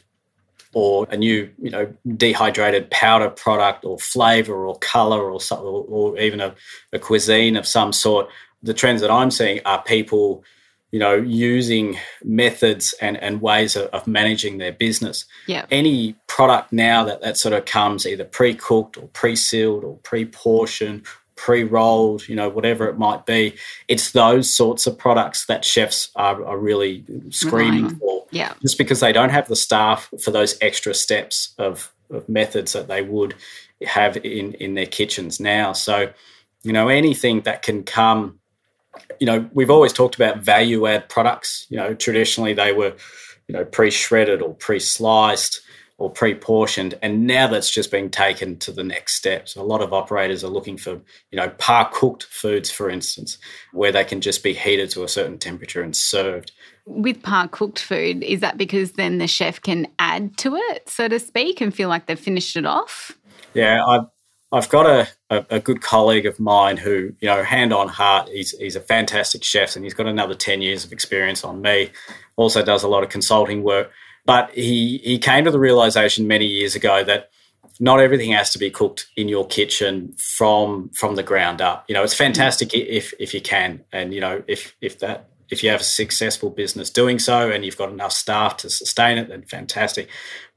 or 0.73 1.07
a 1.09 1.15
new, 1.15 1.49
you 1.57 1.69
know, 1.69 1.89
dehydrated 2.17 2.91
powder 2.91 3.29
product 3.29 3.85
or 3.85 3.97
flavor 3.97 4.65
or 4.65 4.77
color 4.79 5.31
or, 5.31 5.39
or, 5.51 5.85
or 5.87 6.19
even 6.19 6.41
a, 6.41 6.53
a 6.91 6.99
cuisine 6.99 7.55
of 7.55 7.65
some 7.65 7.93
sort. 7.93 8.27
The 8.61 8.73
trends 8.73 8.99
that 8.99 9.09
I'm 9.09 9.31
seeing 9.31 9.61
are 9.65 9.81
people, 9.83 10.43
you 10.91 10.99
know, 10.99 11.15
using 11.15 11.97
methods 12.23 12.93
and, 13.01 13.17
and 13.17 13.41
ways 13.41 13.75
of, 13.75 13.87
of 13.87 14.05
managing 14.07 14.57
their 14.57 14.73
business. 14.73 15.25
Yeah. 15.47 15.65
Any 15.71 16.15
product 16.27 16.73
now 16.73 17.03
that, 17.05 17.21
that 17.21 17.37
sort 17.37 17.53
of 17.53 17.65
comes 17.65 18.05
either 18.05 18.25
pre-cooked 18.25 18.97
or 18.97 19.07
pre-sealed 19.07 19.83
or 19.83 19.97
pre-portioned 20.03 21.05
pre-rolled, 21.41 22.27
you 22.27 22.35
know, 22.35 22.47
whatever 22.47 22.87
it 22.87 22.99
might 22.99 23.25
be. 23.25 23.55
It's 23.87 24.11
those 24.11 24.47
sorts 24.47 24.85
of 24.85 24.95
products 24.95 25.47
that 25.47 25.65
chefs 25.65 26.11
are, 26.15 26.45
are 26.45 26.57
really 26.57 27.03
screaming 27.31 27.95
for. 27.95 28.25
Yeah. 28.29 28.53
Just 28.61 28.77
because 28.77 28.99
they 28.99 29.11
don't 29.11 29.31
have 29.31 29.47
the 29.47 29.55
staff 29.55 30.07
for 30.23 30.29
those 30.29 30.55
extra 30.61 30.93
steps 30.93 31.55
of, 31.57 31.91
of 32.11 32.29
methods 32.29 32.73
that 32.73 32.87
they 32.87 33.01
would 33.01 33.33
have 33.87 34.17
in, 34.17 34.53
in 34.53 34.75
their 34.75 34.85
kitchens 34.85 35.39
now. 35.39 35.73
So, 35.73 36.13
you 36.61 36.73
know, 36.73 36.89
anything 36.89 37.41
that 37.41 37.63
can 37.63 37.81
come, 37.81 38.39
you 39.19 39.27
know, 39.27 39.49
we've 39.53 39.69
always 39.69 39.93
talked 39.93 40.15
about 40.15 40.39
value 40.39 40.87
add 40.87 41.09
products. 41.09 41.65
You 41.69 41.77
know, 41.77 41.93
traditionally 41.93 42.53
they 42.53 42.73
were, 42.73 42.93
you 43.47 43.53
know, 43.53 43.65
pre-shredded 43.65 44.41
or 44.41 44.53
pre-sliced 44.55 45.61
or 46.01 46.09
pre-portioned 46.09 46.97
and 47.03 47.27
now 47.27 47.45
that's 47.45 47.69
just 47.69 47.91
being 47.91 48.09
taken 48.09 48.57
to 48.57 48.71
the 48.71 48.83
next 48.83 49.13
step. 49.13 49.47
So 49.47 49.61
a 49.61 49.63
lot 49.63 49.81
of 49.81 49.93
operators 49.93 50.43
are 50.43 50.49
looking 50.49 50.75
for 50.75 50.99
you 51.29 51.37
know 51.37 51.49
par 51.59 51.89
cooked 51.93 52.23
foods 52.23 52.71
for 52.71 52.89
instance 52.89 53.37
where 53.71 53.91
they 53.91 54.03
can 54.03 54.19
just 54.19 54.43
be 54.43 54.53
heated 54.53 54.89
to 54.91 55.03
a 55.03 55.07
certain 55.07 55.37
temperature 55.37 55.83
and 55.83 55.95
served. 55.95 56.53
With 56.87 57.21
par 57.21 57.47
cooked 57.47 57.77
food 57.77 58.23
is 58.23 58.39
that 58.39 58.57
because 58.57 58.93
then 58.93 59.19
the 59.19 59.27
chef 59.27 59.61
can 59.61 59.87
add 59.99 60.35
to 60.37 60.55
it 60.55 60.89
so 60.89 61.07
to 61.07 61.19
speak 61.19 61.61
and 61.61 61.73
feel 61.73 61.87
like 61.87 62.07
they've 62.07 62.19
finished 62.19 62.57
it 62.57 62.65
off? 62.65 63.15
Yeah 63.53 63.85
i've 63.85 64.07
I've 64.51 64.69
got 64.69 64.85
a, 64.85 65.07
a, 65.29 65.45
a, 65.49 65.59
good 65.59 65.81
colleague 65.81 66.25
of 66.25 66.39
mine 66.39 66.75
who, 66.75 67.13
you 67.21 67.27
know, 67.27 67.41
hand 67.41 67.71
on 67.71 67.87
heart, 67.87 68.27
he's, 68.27 68.51
he's 68.51 68.75
a 68.75 68.81
fantastic 68.81 69.43
chef 69.45 69.77
and 69.77 69.85
he's 69.85 69.93
got 69.93 70.07
another 70.07 70.35
10 70.35 70.61
years 70.61 70.83
of 70.83 70.91
experience 70.91 71.45
on 71.45 71.61
me. 71.61 71.89
Also 72.35 72.61
does 72.61 72.83
a 72.83 72.89
lot 72.89 73.01
of 73.01 73.09
consulting 73.09 73.63
work. 73.63 73.91
But 74.25 74.51
he, 74.51 74.97
he 75.03 75.19
came 75.19 75.45
to 75.45 75.51
the 75.51 75.59
realization 75.59 76.27
many 76.27 76.45
years 76.45 76.75
ago 76.75 77.03
that 77.05 77.31
not 77.79 77.99
everything 77.99 78.31
has 78.31 78.51
to 78.51 78.59
be 78.59 78.69
cooked 78.69 79.07
in 79.17 79.27
your 79.27 79.47
kitchen 79.47 80.13
from 80.13 80.89
from 80.89 81.15
the 81.15 81.23
ground 81.23 81.61
up. 81.61 81.83
You 81.87 81.95
know, 81.95 82.03
it's 82.03 82.13
fantastic 82.13 82.75
if 82.75 83.11
if 83.19 83.33
you 83.33 83.41
can, 83.41 83.83
and 83.91 84.13
you 84.13 84.21
know, 84.21 84.43
if 84.47 84.75
if 84.81 84.99
that 84.99 85.29
if 85.49 85.63
you 85.63 85.69
have 85.71 85.81
a 85.81 85.83
successful 85.83 86.51
business 86.51 86.91
doing 86.91 87.17
so 87.17 87.49
and 87.49 87.65
you've 87.65 87.77
got 87.77 87.89
enough 87.89 88.11
staff 88.11 88.57
to 88.57 88.69
sustain 88.69 89.17
it, 89.17 89.29
then 89.29 89.41
fantastic. 89.41 90.09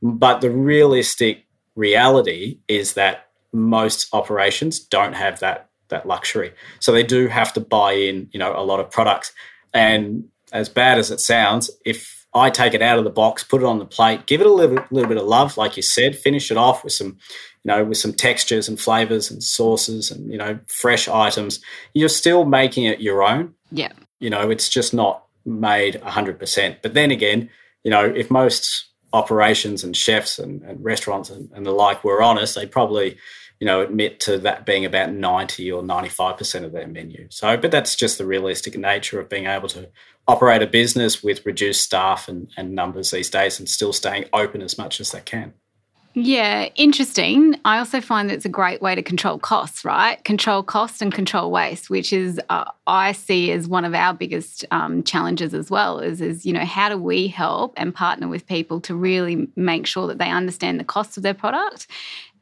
But 0.02 0.40
the 0.40 0.50
realistic 0.50 1.46
reality 1.74 2.58
is 2.68 2.92
that 2.92 3.30
most 3.54 4.08
operations 4.12 4.78
don't 4.78 5.14
have 5.14 5.40
that 5.40 5.70
that 5.88 6.06
luxury, 6.06 6.52
so 6.80 6.92
they 6.92 7.02
do 7.02 7.28
have 7.28 7.52
to 7.52 7.60
buy 7.60 7.92
in, 7.92 8.28
you 8.32 8.38
know, 8.38 8.54
a 8.56 8.64
lot 8.64 8.80
of 8.80 8.90
products. 8.90 9.32
And 9.72 10.24
as 10.52 10.68
bad 10.68 10.98
as 10.98 11.10
it 11.10 11.20
sounds, 11.20 11.70
if 11.84 12.24
I 12.34 12.50
take 12.50 12.74
it 12.74 12.82
out 12.82 12.98
of 12.98 13.04
the 13.04 13.10
box, 13.10 13.44
put 13.44 13.62
it 13.62 13.66
on 13.66 13.78
the 13.78 13.84
plate, 13.84 14.26
give 14.26 14.40
it 14.40 14.46
a 14.46 14.52
little, 14.52 14.84
little 14.90 15.08
bit 15.08 15.18
of 15.18 15.24
love, 15.24 15.56
like 15.56 15.76
you 15.76 15.82
said, 15.82 16.16
finish 16.16 16.50
it 16.50 16.56
off 16.56 16.82
with 16.82 16.92
some, 16.92 17.18
you 17.62 17.68
know, 17.68 17.84
with 17.84 17.98
some 17.98 18.12
textures 18.12 18.68
and 18.68 18.80
flavors 18.80 19.30
and 19.30 19.42
sauces 19.42 20.10
and, 20.10 20.30
you 20.32 20.38
know, 20.38 20.58
fresh 20.66 21.06
items. 21.06 21.60
You're 21.92 22.08
still 22.08 22.44
making 22.44 22.84
it 22.84 23.00
your 23.00 23.22
own. 23.22 23.54
Yeah. 23.70 23.92
You 24.18 24.30
know, 24.30 24.50
it's 24.50 24.68
just 24.68 24.92
not 24.92 25.24
made 25.44 25.94
100%. 25.94 26.76
But 26.82 26.94
then 26.94 27.12
again, 27.12 27.50
you 27.84 27.90
know, 27.90 28.04
if 28.04 28.30
most 28.30 28.86
operations 29.12 29.84
and 29.84 29.96
chefs 29.96 30.38
and, 30.38 30.62
and 30.62 30.82
restaurants 30.84 31.30
and, 31.30 31.48
and 31.54 31.64
the 31.64 31.70
like 31.70 32.02
were 32.02 32.20
honest, 32.20 32.56
they 32.56 32.66
probably, 32.66 33.16
you 33.60 33.66
know, 33.66 33.80
admit 33.80 34.20
to 34.20 34.38
that 34.38 34.66
being 34.66 34.84
about 34.84 35.12
90 35.12 35.70
or 35.72 35.82
95% 35.82 36.64
of 36.64 36.72
their 36.72 36.86
menu. 36.86 37.26
So, 37.30 37.56
but 37.56 37.70
that's 37.70 37.96
just 37.96 38.18
the 38.18 38.26
realistic 38.26 38.76
nature 38.76 39.20
of 39.20 39.28
being 39.28 39.46
able 39.46 39.68
to 39.68 39.88
operate 40.26 40.62
a 40.62 40.66
business 40.66 41.22
with 41.22 41.44
reduced 41.46 41.82
staff 41.82 42.28
and, 42.28 42.48
and 42.56 42.74
numbers 42.74 43.10
these 43.10 43.30
days 43.30 43.58
and 43.58 43.68
still 43.68 43.92
staying 43.92 44.24
open 44.32 44.62
as 44.62 44.78
much 44.78 45.00
as 45.00 45.12
they 45.12 45.20
can. 45.20 45.54
Yeah, 46.16 46.68
interesting. 46.76 47.58
I 47.64 47.78
also 47.78 48.00
find 48.00 48.30
that 48.30 48.34
it's 48.34 48.44
a 48.44 48.48
great 48.48 48.80
way 48.80 48.94
to 48.94 49.02
control 49.02 49.36
costs, 49.36 49.84
right? 49.84 50.22
Control 50.22 50.62
cost 50.62 51.02
and 51.02 51.12
control 51.12 51.50
waste, 51.50 51.90
which 51.90 52.12
is 52.12 52.40
uh, 52.50 52.70
I 52.86 53.10
see 53.10 53.50
as 53.50 53.66
one 53.66 53.84
of 53.84 53.94
our 53.94 54.14
biggest 54.14 54.64
um, 54.70 55.02
challenges 55.02 55.54
as 55.54 55.72
well. 55.72 55.98
Is 55.98 56.20
is 56.20 56.46
you 56.46 56.52
know 56.52 56.64
how 56.64 56.88
do 56.88 56.96
we 56.96 57.26
help 57.26 57.74
and 57.76 57.92
partner 57.92 58.28
with 58.28 58.46
people 58.46 58.80
to 58.82 58.94
really 58.94 59.48
make 59.56 59.88
sure 59.88 60.06
that 60.06 60.18
they 60.18 60.30
understand 60.30 60.78
the 60.78 60.84
cost 60.84 61.16
of 61.16 61.24
their 61.24 61.34
product 61.34 61.88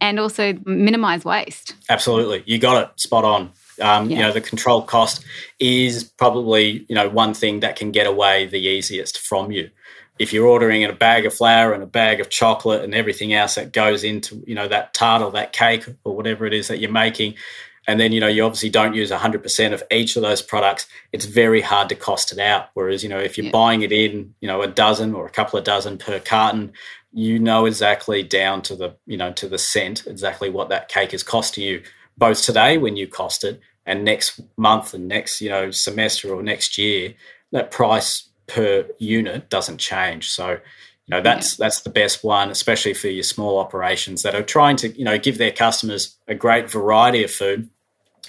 and 0.03 0.19
also 0.19 0.53
minimize 0.65 1.25
waste. 1.25 1.77
Absolutely, 1.89 2.43
you 2.45 2.59
got 2.59 2.83
it 2.83 3.01
spot 3.01 3.25
on. 3.25 3.53
Um, 3.81 4.11
yeah. 4.11 4.17
You 4.17 4.23
know, 4.25 4.33
the 4.33 4.41
control 4.43 4.83
cost 4.83 5.25
is 5.59 6.05
probably 6.05 6.85
you 6.89 6.95
know 6.95 7.09
one 7.09 7.33
thing 7.33 7.61
that 7.61 7.77
can 7.77 7.93
get 7.93 8.07
away 8.07 8.47
the 8.47 8.59
easiest 8.59 9.17
from 9.17 9.53
you. 9.53 9.71
If 10.19 10.33
you're 10.33 10.47
ordering 10.47 10.85
a 10.85 10.93
bag 10.93 11.25
of 11.25 11.33
flour 11.33 11.73
and 11.73 11.83
a 11.83 11.87
bag 11.87 12.21
of 12.21 12.29
chocolate 12.29 12.83
and 12.85 12.95
everything 12.95 13.33
else 13.33 13.55
that 13.55 13.73
goes 13.73 14.05
into 14.05 14.43
you 14.47 14.57
know 14.57 14.69
that 14.69 14.93
tart 14.93 15.23
or 15.23 15.31
that 15.31 15.53
cake 15.53 15.87
or 16.05 16.15
whatever 16.15 16.45
it 16.47 16.53
is 16.53 16.69
that 16.69 16.81
you're 16.81 16.91
making, 16.91 17.37
and 17.87 18.01
then 18.01 18.11
you 18.11 18.21
know 18.21 18.27
you 18.27 18.45
obviously 18.45 18.71
don't 18.71 18.95
use 18.95 19.13
100% 19.13 19.73
of 19.73 19.83
each 19.91 20.17
of 20.17 20.23
those 20.23 20.43
products 20.43 20.87
it's 21.13 21.25
very 21.25 21.61
hard 21.61 21.89
to 21.89 21.95
cost 21.95 22.33
it 22.33 22.39
out 22.39 22.69
whereas 22.75 23.03
you 23.03 23.09
know 23.09 23.19
if 23.19 23.37
you're 23.37 23.47
yeah. 23.47 23.53
buying 23.53 23.83
it 23.83 23.93
in 23.93 24.35
you 24.41 24.49
know 24.49 24.63
a 24.63 24.69
dozen 24.69 25.15
or 25.15 25.27
a 25.27 25.31
couple 25.31 25.59
of 25.59 25.65
dozen 25.65 25.99
per 25.99 26.21
carton 26.21 26.73
you 27.13 27.39
know 27.39 27.67
exactly 27.67 28.23
down 28.23 28.63
to 28.63 28.75
the 28.75 28.95
you 29.07 29.17
know 29.17 29.33
to 29.33 29.49
the 29.49 29.59
cent 29.59 30.07
exactly 30.07 30.49
what 30.49 30.71
that 30.71 30.89
cake 30.89 31.13
is 31.13 31.23
costing 31.23 31.65
you 31.65 31.83
both 32.17 32.43
today 32.43 32.79
when 32.79 32.97
you 32.97 33.07
cost 33.07 33.45
it 33.45 33.61
and 33.87 34.05
next 34.05 34.41
month 34.57 34.95
and 34.95 35.09
next 35.09 35.41
you 35.41 35.49
know 35.49 35.71
semester 35.71 36.33
or 36.33 36.43
next 36.43 36.79
year 36.79 37.15
that 37.51 37.71
price 37.71 38.29
per 38.47 38.87
unit 38.99 39.49
doesn't 39.51 39.79
change. 39.79 40.31
So 40.31 40.51
you 40.51 40.59
know 41.09 41.21
that's 41.21 41.59
yeah. 41.59 41.65
that's 41.65 41.81
the 41.83 41.91
best 41.91 42.23
one 42.25 42.51
especially 42.51 42.95
for 42.95 43.09
your 43.09 43.23
small 43.23 43.59
operations 43.59 44.23
that 44.23 44.35
are 44.35 44.43
trying 44.43 44.77
to 44.77 44.89
you 44.97 45.05
know 45.05 45.19
give 45.19 45.39
their 45.39 45.51
customers 45.51 46.17
a 46.29 46.35
great 46.35 46.71
variety 46.71 47.25
of 47.25 47.31
food 47.31 47.69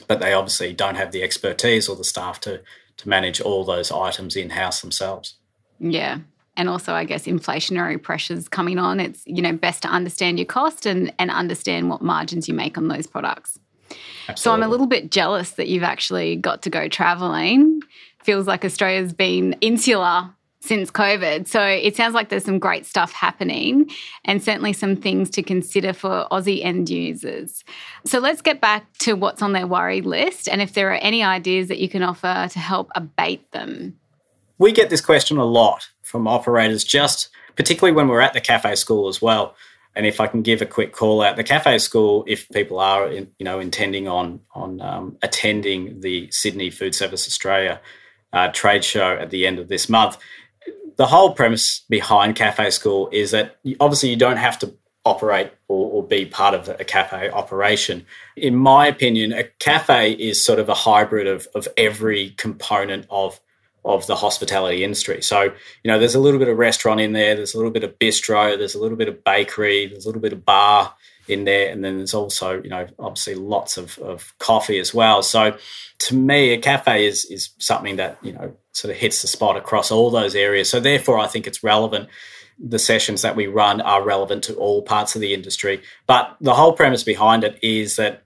but 0.07 0.19
they 0.19 0.33
obviously 0.33 0.73
don't 0.73 0.95
have 0.95 1.11
the 1.11 1.21
expertise 1.21 1.87
or 1.87 1.95
the 1.95 2.03
staff 2.03 2.39
to 2.41 2.61
to 2.97 3.09
manage 3.09 3.41
all 3.41 3.63
those 3.63 3.91
items 3.91 4.35
in 4.35 4.51
house 4.51 4.81
themselves. 4.81 5.35
Yeah 5.79 6.19
and 6.55 6.69
also 6.69 6.93
I 6.93 7.03
guess 7.03 7.25
inflationary 7.25 8.01
pressures 8.01 8.47
coming 8.47 8.79
on. 8.79 8.99
It's 8.99 9.23
you 9.25 9.41
know 9.41 9.53
best 9.53 9.81
to 9.83 9.87
understand 9.87 10.39
your 10.39 10.45
cost 10.45 10.85
and 10.85 11.13
and 11.19 11.31
understand 11.31 11.89
what 11.89 12.01
margins 12.01 12.47
you 12.47 12.53
make 12.53 12.77
on 12.77 12.87
those 12.87 13.07
products. 13.07 13.59
Absolutely. 14.27 14.41
So 14.41 14.51
I'm 14.51 14.63
a 14.63 14.67
little 14.67 14.87
bit 14.87 15.11
jealous 15.11 15.51
that 15.51 15.67
you've 15.67 15.83
actually 15.83 16.35
got 16.35 16.61
to 16.63 16.69
go 16.69 16.87
traveling. 16.87 17.81
Feels 18.23 18.47
like 18.47 18.63
Australia's 18.63 19.13
been 19.13 19.53
insular 19.61 20.33
since 20.63 20.89
COVID. 20.89 21.45
So 21.45 21.61
it 21.61 21.97
sounds 21.97 22.13
like 22.13 22.29
there's 22.29 22.45
some 22.45 22.57
great 22.57 22.85
stuff 22.85 23.11
happening 23.11 23.91
and 24.23 24.41
certainly 24.41 24.71
some 24.71 24.95
things 24.95 25.29
to 25.31 25.43
consider 25.43 25.91
for 25.91 26.25
Aussie 26.31 26.63
end 26.63 26.89
users. 26.89 27.65
So 28.05 28.19
let's 28.19 28.41
get 28.41 28.61
back 28.61 28.85
to 28.99 29.13
what's 29.13 29.41
on 29.41 29.51
their 29.51 29.67
worry 29.67 29.99
list 29.99 30.47
and 30.47 30.61
if 30.61 30.73
there 30.73 30.89
are 30.91 30.99
any 31.01 31.21
ideas 31.21 31.67
that 31.67 31.79
you 31.79 31.89
can 31.89 32.01
offer 32.01 32.47
to 32.49 32.59
help 32.59 32.91
abate 32.95 33.51
them. 33.51 33.99
We 34.63 34.71
get 34.71 34.89
this 34.89 35.01
question 35.01 35.35
a 35.35 35.43
lot 35.43 35.89
from 36.03 36.25
operators, 36.25 36.85
just 36.85 37.27
particularly 37.57 37.93
when 37.93 38.07
we're 38.07 38.21
at 38.21 38.31
the 38.31 38.39
cafe 38.39 38.75
school 38.75 39.09
as 39.09 39.21
well. 39.21 39.55
And 39.93 40.05
if 40.05 40.21
I 40.21 40.27
can 40.27 40.41
give 40.41 40.61
a 40.61 40.65
quick 40.65 40.93
call 40.93 41.21
out, 41.21 41.35
the 41.35 41.43
cafe 41.43 41.79
school, 41.79 42.23
if 42.27 42.47
people 42.47 42.79
are 42.79 43.05
in, 43.09 43.29
you 43.39 43.43
know 43.43 43.59
intending 43.59 44.07
on 44.07 44.39
on 44.55 44.79
um, 44.79 45.17
attending 45.21 45.99
the 45.99 46.31
Sydney 46.31 46.69
Food 46.69 46.95
Service 46.95 47.27
Australia 47.27 47.81
uh, 48.31 48.53
trade 48.53 48.85
show 48.85 49.17
at 49.17 49.31
the 49.31 49.45
end 49.45 49.59
of 49.59 49.67
this 49.67 49.89
month, 49.89 50.17
the 50.95 51.07
whole 51.07 51.33
premise 51.33 51.81
behind 51.89 52.37
cafe 52.37 52.69
school 52.69 53.09
is 53.11 53.31
that 53.31 53.57
obviously 53.81 54.11
you 54.11 54.15
don't 54.15 54.37
have 54.37 54.57
to 54.59 54.73
operate 55.03 55.51
or, 55.67 55.91
or, 55.91 56.07
be 56.07 56.25
part 56.25 56.53
of 56.53 56.69
a 56.69 56.85
cafe 56.85 57.29
operation. 57.31 58.05
In 58.37 58.55
my 58.55 58.87
opinion, 58.87 59.33
a 59.33 59.43
cafe 59.59 60.13
is 60.13 60.41
sort 60.41 60.59
of 60.59 60.69
a 60.69 60.73
hybrid 60.73 61.27
of, 61.27 61.49
of 61.53 61.67
every 61.75 62.29
component 62.37 63.05
of 63.09 63.41
of 63.85 64.07
the 64.07 64.15
hospitality 64.15 64.83
industry. 64.83 65.21
So, 65.21 65.43
you 65.43 65.91
know, 65.91 65.99
there's 65.99 66.15
a 66.15 66.19
little 66.19 66.39
bit 66.39 66.47
of 66.47 66.57
restaurant 66.57 67.01
in 67.01 67.13
there, 67.13 67.35
there's 67.35 67.53
a 67.53 67.57
little 67.57 67.71
bit 67.71 67.83
of 67.83 67.97
bistro, 67.99 68.57
there's 68.57 68.75
a 68.75 68.79
little 68.79 68.97
bit 68.97 69.09
of 69.09 69.23
bakery, 69.23 69.87
there's 69.87 70.05
a 70.05 70.07
little 70.07 70.21
bit 70.21 70.33
of 70.33 70.45
bar 70.45 70.93
in 71.27 71.43
there, 71.45 71.69
and 71.69 71.83
then 71.83 71.97
there's 71.97 72.13
also, 72.13 72.61
you 72.61 72.69
know, 72.69 72.87
obviously 72.99 73.35
lots 73.35 73.77
of, 73.77 73.97
of 73.99 74.33
coffee 74.39 74.79
as 74.79 74.93
well. 74.93 75.21
So 75.21 75.57
to 75.99 76.15
me, 76.15 76.53
a 76.53 76.57
cafe 76.57 77.05
is 77.05 77.25
is 77.25 77.49
something 77.59 77.97
that, 77.97 78.17
you 78.21 78.33
know, 78.33 78.55
sort 78.71 78.93
of 78.93 78.97
hits 78.97 79.21
the 79.21 79.27
spot 79.27 79.57
across 79.57 79.91
all 79.91 80.09
those 80.09 80.35
areas. 80.35 80.69
So 80.69 80.79
therefore 80.79 81.19
I 81.19 81.27
think 81.27 81.47
it's 81.47 81.63
relevant. 81.63 82.09
The 82.59 82.79
sessions 82.79 83.21
that 83.21 83.35
we 83.35 83.47
run 83.47 83.81
are 83.81 84.03
relevant 84.03 84.43
to 84.45 84.55
all 84.55 84.81
parts 84.81 85.15
of 85.15 85.21
the 85.21 85.33
industry. 85.33 85.81
But 86.07 86.35
the 86.41 86.53
whole 86.53 86.73
premise 86.73 87.03
behind 87.03 87.43
it 87.43 87.59
is 87.61 87.95
that 87.97 88.23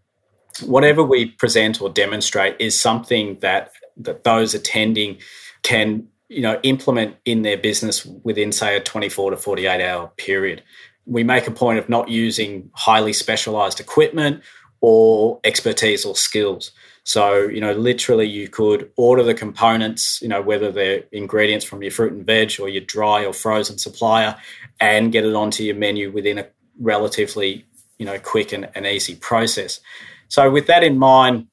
whatever 0.66 1.04
we 1.04 1.28
present 1.32 1.82
or 1.82 1.90
demonstrate 1.90 2.56
is 2.60 2.80
something 2.80 3.40
that 3.40 3.72
that 3.98 4.24
those 4.24 4.54
attending 4.54 5.18
can 5.64 6.08
you 6.30 6.42
know 6.42 6.60
implement 6.64 7.16
in 7.26 7.42
their 7.42 7.58
business 7.58 8.06
within 8.06 8.52
say 8.52 8.76
a 8.76 8.82
24 8.82 9.32
to 9.32 9.38
48 9.38 9.82
hour 9.82 10.12
period. 10.18 10.64
We 11.06 11.24
make 11.24 11.48
a 11.48 11.52
point 11.52 11.80
of 11.80 11.88
not 11.88 12.10
using 12.10 12.70
highly 12.74 13.14
specialized 13.14 13.80
equipment 13.80 14.44
or 14.82 15.40
expertise 15.44 16.06
or 16.06 16.16
skills. 16.16 16.72
So 17.04 17.44
you 17.44 17.62
know 17.62 17.72
literally 17.72 18.28
you 18.28 18.50
could 18.50 18.92
order 18.98 19.24
the 19.24 19.34
components 19.34 20.22
you 20.22 20.28
know 20.28 20.42
whether 20.42 20.72
they're 20.72 21.04
ingredients 21.12 21.66
from 21.66 21.82
your 21.82 21.92
fruit 21.92 22.14
and 22.14 22.26
veg 22.26 22.60
or 22.60 22.68
your 22.68 22.84
dry 22.84 23.26
or 23.26 23.34
frozen 23.34 23.78
supplier 23.78 24.36
and 24.80 25.12
get 25.12 25.24
it 25.24 25.34
onto 25.34 25.64
your 25.64 25.76
menu 25.76 26.12
within 26.12 26.38
a 26.38 26.48
relatively 26.80 27.66
you 27.98 28.06
know 28.06 28.20
quick 28.20 28.52
and, 28.52 28.70
and 28.76 28.86
easy 28.86 29.16
process. 29.16 29.80
So 30.28 30.52
with 30.52 30.68
that 30.68 30.84
in 30.84 30.98
mind 30.98 31.48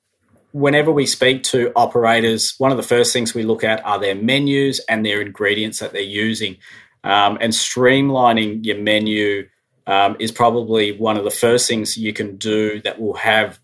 whenever 0.54 0.92
we 0.92 1.04
speak 1.04 1.42
to 1.42 1.72
operators, 1.74 2.54
one 2.58 2.70
of 2.70 2.76
the 2.76 2.82
first 2.84 3.12
things 3.12 3.34
we 3.34 3.42
look 3.42 3.64
at 3.64 3.84
are 3.84 3.98
their 3.98 4.14
menus 4.14 4.78
and 4.88 5.04
their 5.04 5.20
ingredients 5.20 5.80
that 5.80 5.92
they're 5.92 6.00
using. 6.00 6.56
Um, 7.02 7.38
and 7.40 7.52
streamlining 7.52 8.64
your 8.64 8.78
menu 8.78 9.48
um, 9.88 10.16
is 10.20 10.30
probably 10.30 10.96
one 10.96 11.16
of 11.16 11.24
the 11.24 11.30
first 11.32 11.66
things 11.66 11.98
you 11.98 12.12
can 12.12 12.36
do 12.36 12.80
that 12.82 13.00
will 13.00 13.14
have 13.14 13.58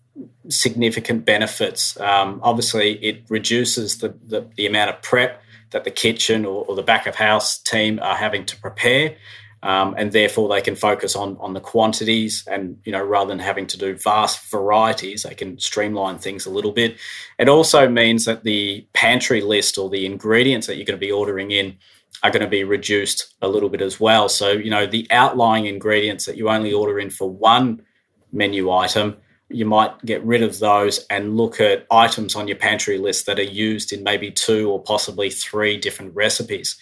significant 0.49 1.25
benefits. 1.25 1.97
Um, 1.97 2.41
obviously, 2.43 3.01
it 3.03 3.23
reduces 3.29 3.99
the, 3.99 4.13
the, 4.27 4.45
the, 4.57 4.67
amount 4.67 4.89
of 4.89 5.01
prep 5.01 5.41
that 5.69 5.85
the 5.85 5.91
kitchen 5.91 6.45
or, 6.45 6.65
or, 6.65 6.75
the 6.75 6.83
back 6.83 7.07
of 7.07 7.15
house 7.15 7.57
team 7.57 7.99
are 8.01 8.17
having 8.17 8.45
to 8.47 8.57
prepare. 8.57 9.15
Um, 9.63 9.93
and 9.95 10.11
therefore 10.11 10.49
they 10.49 10.61
can 10.61 10.75
focus 10.75 11.15
on 11.15 11.37
on 11.39 11.53
the 11.53 11.59
quantities 11.59 12.43
and 12.47 12.79
you 12.83 12.91
know 12.91 13.03
rather 13.03 13.29
than 13.29 13.37
having 13.37 13.67
to 13.67 13.77
do 13.77 13.95
vast 13.95 14.49
varieties 14.49 15.21
they 15.21 15.35
can 15.35 15.59
streamline 15.59 16.17
things 16.17 16.45
a 16.45 16.49
little 16.49 16.71
bit. 16.71 16.97
It 17.37 17.47
also 17.47 17.87
means 17.87 18.25
that 18.25 18.43
the 18.43 18.87
pantry 18.93 19.41
list 19.41 19.77
or 19.77 19.89
the 19.89 20.05
ingredients 20.05 20.65
that 20.65 20.77
you're 20.77 20.85
going 20.85 20.99
to 20.99 21.05
be 21.05 21.11
ordering 21.11 21.51
in 21.51 21.77
are 22.23 22.31
going 22.31 22.43
to 22.43 22.49
be 22.49 22.63
reduced 22.63 23.35
a 23.41 23.47
little 23.47 23.69
bit 23.69 23.81
as 23.81 23.99
well. 23.99 24.29
So 24.29 24.51
you 24.51 24.71
know 24.71 24.87
the 24.87 25.05
outlying 25.11 25.67
ingredients 25.67 26.25
that 26.25 26.37
you 26.37 26.49
only 26.49 26.73
order 26.73 26.99
in 26.99 27.11
for 27.11 27.29
one 27.29 27.83
menu 28.31 28.71
item 28.71 29.17
you 29.53 29.65
might 29.65 30.03
get 30.05 30.23
rid 30.23 30.41
of 30.41 30.59
those 30.59 31.05
and 31.09 31.37
look 31.37 31.59
at 31.59 31.85
items 31.91 32.35
on 32.35 32.47
your 32.47 32.57
pantry 32.57 32.97
list 32.97 33.25
that 33.25 33.39
are 33.39 33.43
used 33.43 33.93
in 33.93 34.03
maybe 34.03 34.31
two 34.31 34.69
or 34.69 34.81
possibly 34.81 35.29
three 35.29 35.77
different 35.77 36.15
recipes. 36.15 36.77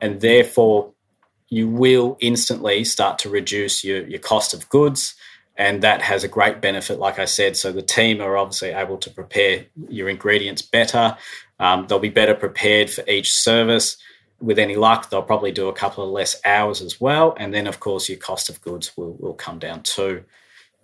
And 0.00 0.20
therefore 0.20 0.92
you 1.52 1.68
will 1.68 2.16
instantly 2.20 2.82
start 2.82 3.18
to 3.18 3.28
reduce 3.28 3.84
your, 3.84 4.06
your 4.08 4.18
cost 4.18 4.54
of 4.54 4.66
goods. 4.70 5.14
And 5.54 5.82
that 5.82 6.00
has 6.00 6.24
a 6.24 6.28
great 6.28 6.62
benefit, 6.62 6.98
like 6.98 7.18
I 7.18 7.26
said. 7.26 7.58
So 7.58 7.70
the 7.70 7.82
team 7.82 8.22
are 8.22 8.38
obviously 8.38 8.70
able 8.70 8.96
to 8.96 9.10
prepare 9.10 9.66
your 9.90 10.08
ingredients 10.08 10.62
better. 10.62 11.14
Um, 11.60 11.86
they'll 11.86 11.98
be 11.98 12.08
better 12.08 12.34
prepared 12.34 12.88
for 12.88 13.04
each 13.06 13.30
service. 13.30 13.98
With 14.40 14.58
any 14.58 14.76
luck, 14.76 15.10
they'll 15.10 15.20
probably 15.20 15.52
do 15.52 15.68
a 15.68 15.74
couple 15.74 16.02
of 16.02 16.08
less 16.10 16.40
hours 16.46 16.80
as 16.80 16.98
well. 16.98 17.36
And 17.38 17.52
then, 17.52 17.66
of 17.66 17.80
course, 17.80 18.08
your 18.08 18.18
cost 18.18 18.48
of 18.48 18.62
goods 18.62 18.96
will, 18.96 19.14
will 19.20 19.34
come 19.34 19.58
down 19.58 19.82
too. 19.82 20.24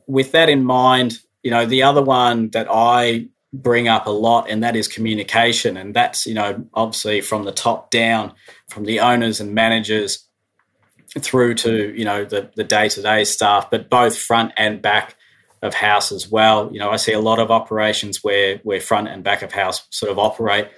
With 0.06 0.32
that 0.32 0.50
in 0.50 0.64
mind, 0.64 1.20
you 1.42 1.50
know, 1.50 1.64
the 1.64 1.82
other 1.82 2.02
one 2.02 2.50
that 2.50 2.66
I 2.70 3.28
bring 3.54 3.88
up 3.88 4.06
a 4.06 4.10
lot, 4.10 4.50
and 4.50 4.62
that 4.62 4.76
is 4.76 4.86
communication. 4.86 5.78
And 5.78 5.94
that's, 5.94 6.26
you 6.26 6.34
know, 6.34 6.66
obviously 6.74 7.22
from 7.22 7.44
the 7.44 7.52
top 7.52 7.90
down, 7.90 8.34
from 8.68 8.84
the 8.84 9.00
owners 9.00 9.40
and 9.40 9.54
managers 9.54 10.27
through 11.18 11.54
to 11.54 11.94
you 11.96 12.04
know 12.04 12.24
the 12.24 12.50
the 12.54 12.64
day 12.64 12.88
to 12.88 13.02
day 13.02 13.24
staff, 13.24 13.70
but 13.70 13.88
both 13.90 14.16
front 14.16 14.52
and 14.56 14.82
back 14.82 15.16
of 15.62 15.74
house 15.74 16.12
as 16.12 16.28
well. 16.28 16.70
You 16.72 16.78
know, 16.78 16.90
I 16.90 16.96
see 16.96 17.12
a 17.12 17.20
lot 17.20 17.38
of 17.38 17.50
operations 17.50 18.22
where 18.22 18.58
where 18.62 18.80
front 18.80 19.08
and 19.08 19.24
back 19.24 19.42
of 19.42 19.52
house 19.52 19.86
sort 19.90 20.12
of 20.12 20.18
operate 20.18 20.68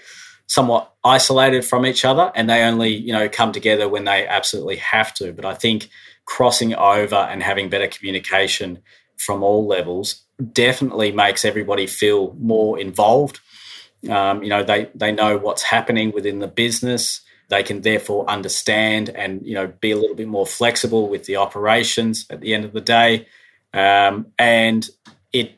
somewhat 0.47 0.93
isolated 1.05 1.65
from 1.65 1.87
each 1.87 2.05
other, 2.05 2.33
and 2.35 2.49
they 2.49 2.63
only 2.63 2.95
you 2.95 3.13
know 3.13 3.29
come 3.29 3.53
together 3.53 3.89
when 3.89 4.05
they 4.05 4.27
absolutely 4.27 4.77
have 4.77 5.15
to. 5.15 5.33
But 5.33 5.45
I 5.45 5.55
think 5.55 5.89
crossing 6.25 6.75
over 6.75 7.17
and 7.17 7.43
having 7.43 7.69
better 7.69 7.89
communication 7.89 8.79
from 9.17 9.43
all 9.43 9.67
levels 9.67 10.23
definitely 10.53 11.13
makes 11.13 11.45
everybody 11.45 11.87
feel 11.87 12.35
more 12.39 12.79
involved. 12.79 13.41
Um, 14.09 14.43
you 14.43 14.49
know, 14.49 14.63
they 14.63 14.89
they 14.95 15.13
know 15.13 15.37
what's 15.37 15.63
happening 15.63 16.13
within 16.13 16.39
the 16.39 16.49
business. 16.49 17.21
They 17.51 17.63
can 17.63 17.83
therefore 17.83 18.29
understand 18.31 19.11
and 19.11 19.45
you 19.45 19.55
know 19.55 19.67
be 19.67 19.91
a 19.91 19.97
little 19.97 20.17
bit 20.17 20.29
more 20.29 20.47
flexible 20.47 21.09
with 21.09 21.27
the 21.27 21.37
operations 21.37 22.27
at 22.31 22.41
the 22.41 22.55
end 22.55 22.65
of 22.65 22.73
the 22.73 22.81
day, 22.81 23.27
um, 23.75 24.27
and 24.39 24.89
it 25.33 25.53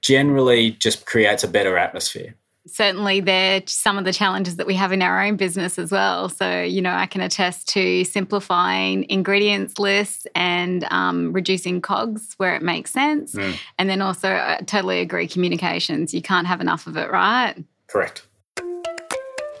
generally 0.00 0.70
just 0.70 1.06
creates 1.06 1.42
a 1.42 1.48
better 1.48 1.76
atmosphere 1.76 2.34
certainly 2.68 3.20
they're 3.20 3.62
some 3.66 3.98
of 3.98 4.04
the 4.04 4.12
challenges 4.12 4.56
that 4.56 4.66
we 4.66 4.74
have 4.74 4.92
in 4.92 5.02
our 5.02 5.22
own 5.22 5.36
business 5.36 5.78
as 5.78 5.90
well. 5.90 6.28
So, 6.28 6.62
you 6.62 6.80
know, 6.82 6.92
I 6.92 7.06
can 7.06 7.20
attest 7.20 7.68
to 7.70 8.04
simplifying 8.04 9.08
ingredients 9.08 9.78
lists 9.78 10.26
and 10.34 10.84
um, 10.90 11.32
reducing 11.32 11.80
COGS 11.80 12.34
where 12.36 12.54
it 12.54 12.62
makes 12.62 12.92
sense. 12.92 13.34
Mm. 13.34 13.56
And 13.78 13.90
then 13.90 14.02
also, 14.02 14.30
I 14.30 14.60
totally 14.66 15.00
agree, 15.00 15.26
communications. 15.26 16.14
You 16.14 16.22
can't 16.22 16.46
have 16.46 16.60
enough 16.60 16.86
of 16.86 16.96
it, 16.96 17.10
right? 17.10 17.54
Correct. 17.86 18.26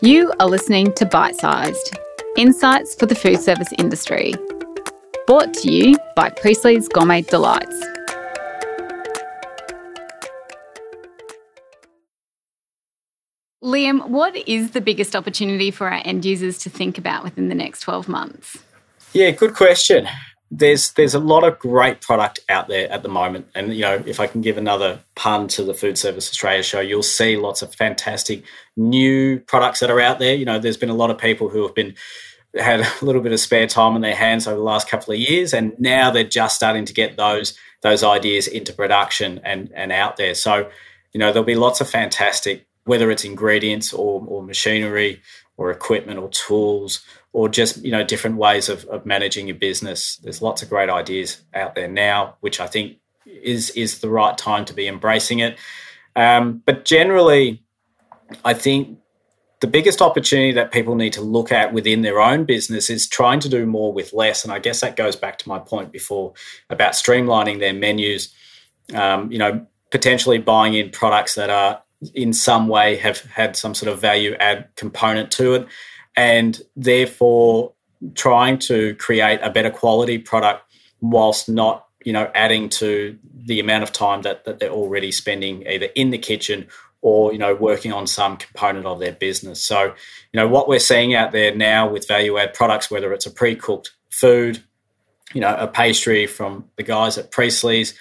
You 0.00 0.32
are 0.38 0.46
listening 0.46 0.92
to 0.92 1.04
Bite 1.04 1.34
Sized 1.34 1.98
Insights 2.36 2.94
for 2.94 3.06
the 3.06 3.16
Food 3.16 3.40
Service 3.40 3.72
Industry. 3.78 4.32
Brought 5.26 5.52
to 5.54 5.72
you 5.72 5.96
by 6.14 6.30
Priestley's 6.30 6.86
Gourmet 6.86 7.22
Delights. 7.22 7.84
Liam, 13.64 14.08
what 14.08 14.36
is 14.48 14.70
the 14.70 14.80
biggest 14.80 15.16
opportunity 15.16 15.72
for 15.72 15.88
our 15.88 16.00
end 16.04 16.24
users 16.24 16.58
to 16.58 16.70
think 16.70 16.96
about 16.96 17.24
within 17.24 17.48
the 17.48 17.56
next 17.56 17.80
12 17.80 18.06
months? 18.08 18.56
Yeah, 19.12 19.32
good 19.32 19.54
question 19.54 20.06
there's 20.50 20.92
there's 20.92 21.14
a 21.14 21.18
lot 21.18 21.44
of 21.44 21.58
great 21.58 22.00
product 22.00 22.40
out 22.48 22.68
there 22.68 22.90
at 22.90 23.02
the 23.02 23.08
moment, 23.08 23.48
and 23.54 23.74
you 23.74 23.82
know 23.82 24.02
if 24.06 24.18
I 24.18 24.26
can 24.26 24.40
give 24.40 24.56
another 24.56 25.00
pun 25.14 25.48
to 25.48 25.62
the 25.62 25.74
Food 25.74 25.98
Service 25.98 26.30
Australia 26.30 26.62
show, 26.62 26.80
you'll 26.80 27.02
see 27.02 27.36
lots 27.36 27.60
of 27.60 27.74
fantastic 27.74 28.42
new 28.76 29.40
products 29.40 29.80
that 29.80 29.90
are 29.90 30.00
out 30.00 30.18
there. 30.18 30.34
You 30.34 30.46
know, 30.46 30.58
there's 30.58 30.78
been 30.78 30.88
a 30.88 30.94
lot 30.94 31.10
of 31.10 31.18
people 31.18 31.50
who 31.50 31.62
have 31.62 31.74
been 31.74 31.94
had 32.58 32.80
a 32.80 33.04
little 33.04 33.20
bit 33.20 33.32
of 33.32 33.40
spare 33.40 33.66
time 33.66 33.94
on 33.94 34.00
their 34.00 34.14
hands 34.14 34.46
over 34.46 34.56
the 34.56 34.62
last 34.62 34.88
couple 34.88 35.12
of 35.12 35.20
years, 35.20 35.52
and 35.52 35.78
now 35.78 36.10
they're 36.10 36.24
just 36.24 36.56
starting 36.56 36.86
to 36.86 36.94
get 36.94 37.16
those 37.16 37.56
those 37.82 38.02
ideas 38.02 38.46
into 38.46 38.72
production 38.72 39.40
and 39.44 39.70
and 39.74 39.92
out 39.92 40.16
there. 40.16 40.34
So, 40.34 40.70
you 41.12 41.18
know, 41.18 41.30
there'll 41.30 41.44
be 41.44 41.56
lots 41.56 41.82
of 41.82 41.90
fantastic, 41.90 42.66
whether 42.84 43.10
it's 43.10 43.24
ingredients 43.24 43.92
or 43.92 44.24
or 44.26 44.42
machinery 44.42 45.20
or 45.58 45.70
equipment 45.70 46.18
or 46.18 46.30
tools 46.30 47.04
or 47.32 47.48
just 47.48 47.84
you 47.84 47.92
know 47.92 48.04
different 48.04 48.36
ways 48.36 48.68
of, 48.68 48.84
of 48.86 49.04
managing 49.06 49.46
your 49.46 49.56
business. 49.56 50.16
There's 50.16 50.42
lots 50.42 50.62
of 50.62 50.68
great 50.68 50.90
ideas 50.90 51.42
out 51.54 51.74
there 51.74 51.88
now, 51.88 52.36
which 52.40 52.60
I 52.60 52.66
think 52.66 52.98
is 53.26 53.70
is 53.70 54.00
the 54.00 54.08
right 54.08 54.36
time 54.36 54.64
to 54.66 54.74
be 54.74 54.88
embracing 54.88 55.40
it. 55.40 55.58
Um, 56.16 56.62
but 56.64 56.84
generally, 56.84 57.62
I 58.44 58.54
think 58.54 58.98
the 59.60 59.66
biggest 59.66 60.00
opportunity 60.00 60.52
that 60.52 60.72
people 60.72 60.94
need 60.94 61.12
to 61.14 61.20
look 61.20 61.50
at 61.50 61.72
within 61.72 62.02
their 62.02 62.20
own 62.20 62.44
business 62.44 62.90
is 62.90 63.08
trying 63.08 63.40
to 63.40 63.48
do 63.48 63.66
more 63.66 63.92
with 63.92 64.12
less. 64.12 64.44
And 64.44 64.52
I 64.52 64.60
guess 64.60 64.80
that 64.80 64.96
goes 64.96 65.16
back 65.16 65.38
to 65.38 65.48
my 65.48 65.58
point 65.58 65.90
before 65.90 66.32
about 66.70 66.92
streamlining 66.92 67.58
their 67.58 67.74
menus. 67.74 68.32
Um, 68.94 69.30
you 69.30 69.38
know, 69.38 69.66
potentially 69.90 70.38
buying 70.38 70.74
in 70.74 70.90
products 70.90 71.34
that 71.34 71.50
are 71.50 71.82
in 72.14 72.32
some 72.32 72.68
way 72.68 72.96
have 72.96 73.20
had 73.22 73.56
some 73.56 73.74
sort 73.74 73.92
of 73.92 74.00
value 74.00 74.34
add 74.38 74.68
component 74.76 75.30
to 75.32 75.54
it 75.54 75.66
and 76.18 76.60
therefore 76.74 77.72
trying 78.14 78.58
to 78.58 78.96
create 78.96 79.38
a 79.40 79.50
better 79.50 79.70
quality 79.70 80.18
product 80.18 80.64
whilst 81.00 81.48
not 81.48 81.86
you 82.04 82.12
know 82.12 82.28
adding 82.34 82.68
to 82.68 83.16
the 83.46 83.60
amount 83.60 83.84
of 83.84 83.92
time 83.92 84.22
that, 84.22 84.44
that 84.44 84.58
they're 84.58 84.70
already 84.70 85.12
spending 85.12 85.66
either 85.68 85.86
in 85.94 86.10
the 86.10 86.18
kitchen 86.18 86.66
or 87.02 87.32
you 87.32 87.38
know 87.38 87.54
working 87.54 87.92
on 87.92 88.06
some 88.06 88.36
component 88.36 88.84
of 88.84 88.98
their 88.98 89.12
business. 89.12 89.62
So 89.62 89.84
you 89.84 90.40
know 90.40 90.48
what 90.48 90.68
we're 90.68 90.80
seeing 90.80 91.14
out 91.14 91.30
there 91.30 91.54
now 91.54 91.88
with 91.88 92.08
value 92.08 92.36
add 92.36 92.52
products 92.52 92.90
whether 92.90 93.12
it's 93.12 93.26
a 93.26 93.30
pre-cooked 93.30 93.92
food 94.10 94.62
you 95.32 95.40
know 95.40 95.54
a 95.54 95.68
pastry 95.68 96.26
from 96.26 96.64
the 96.76 96.82
guys 96.82 97.16
at 97.16 97.30
Priestley's 97.30 97.94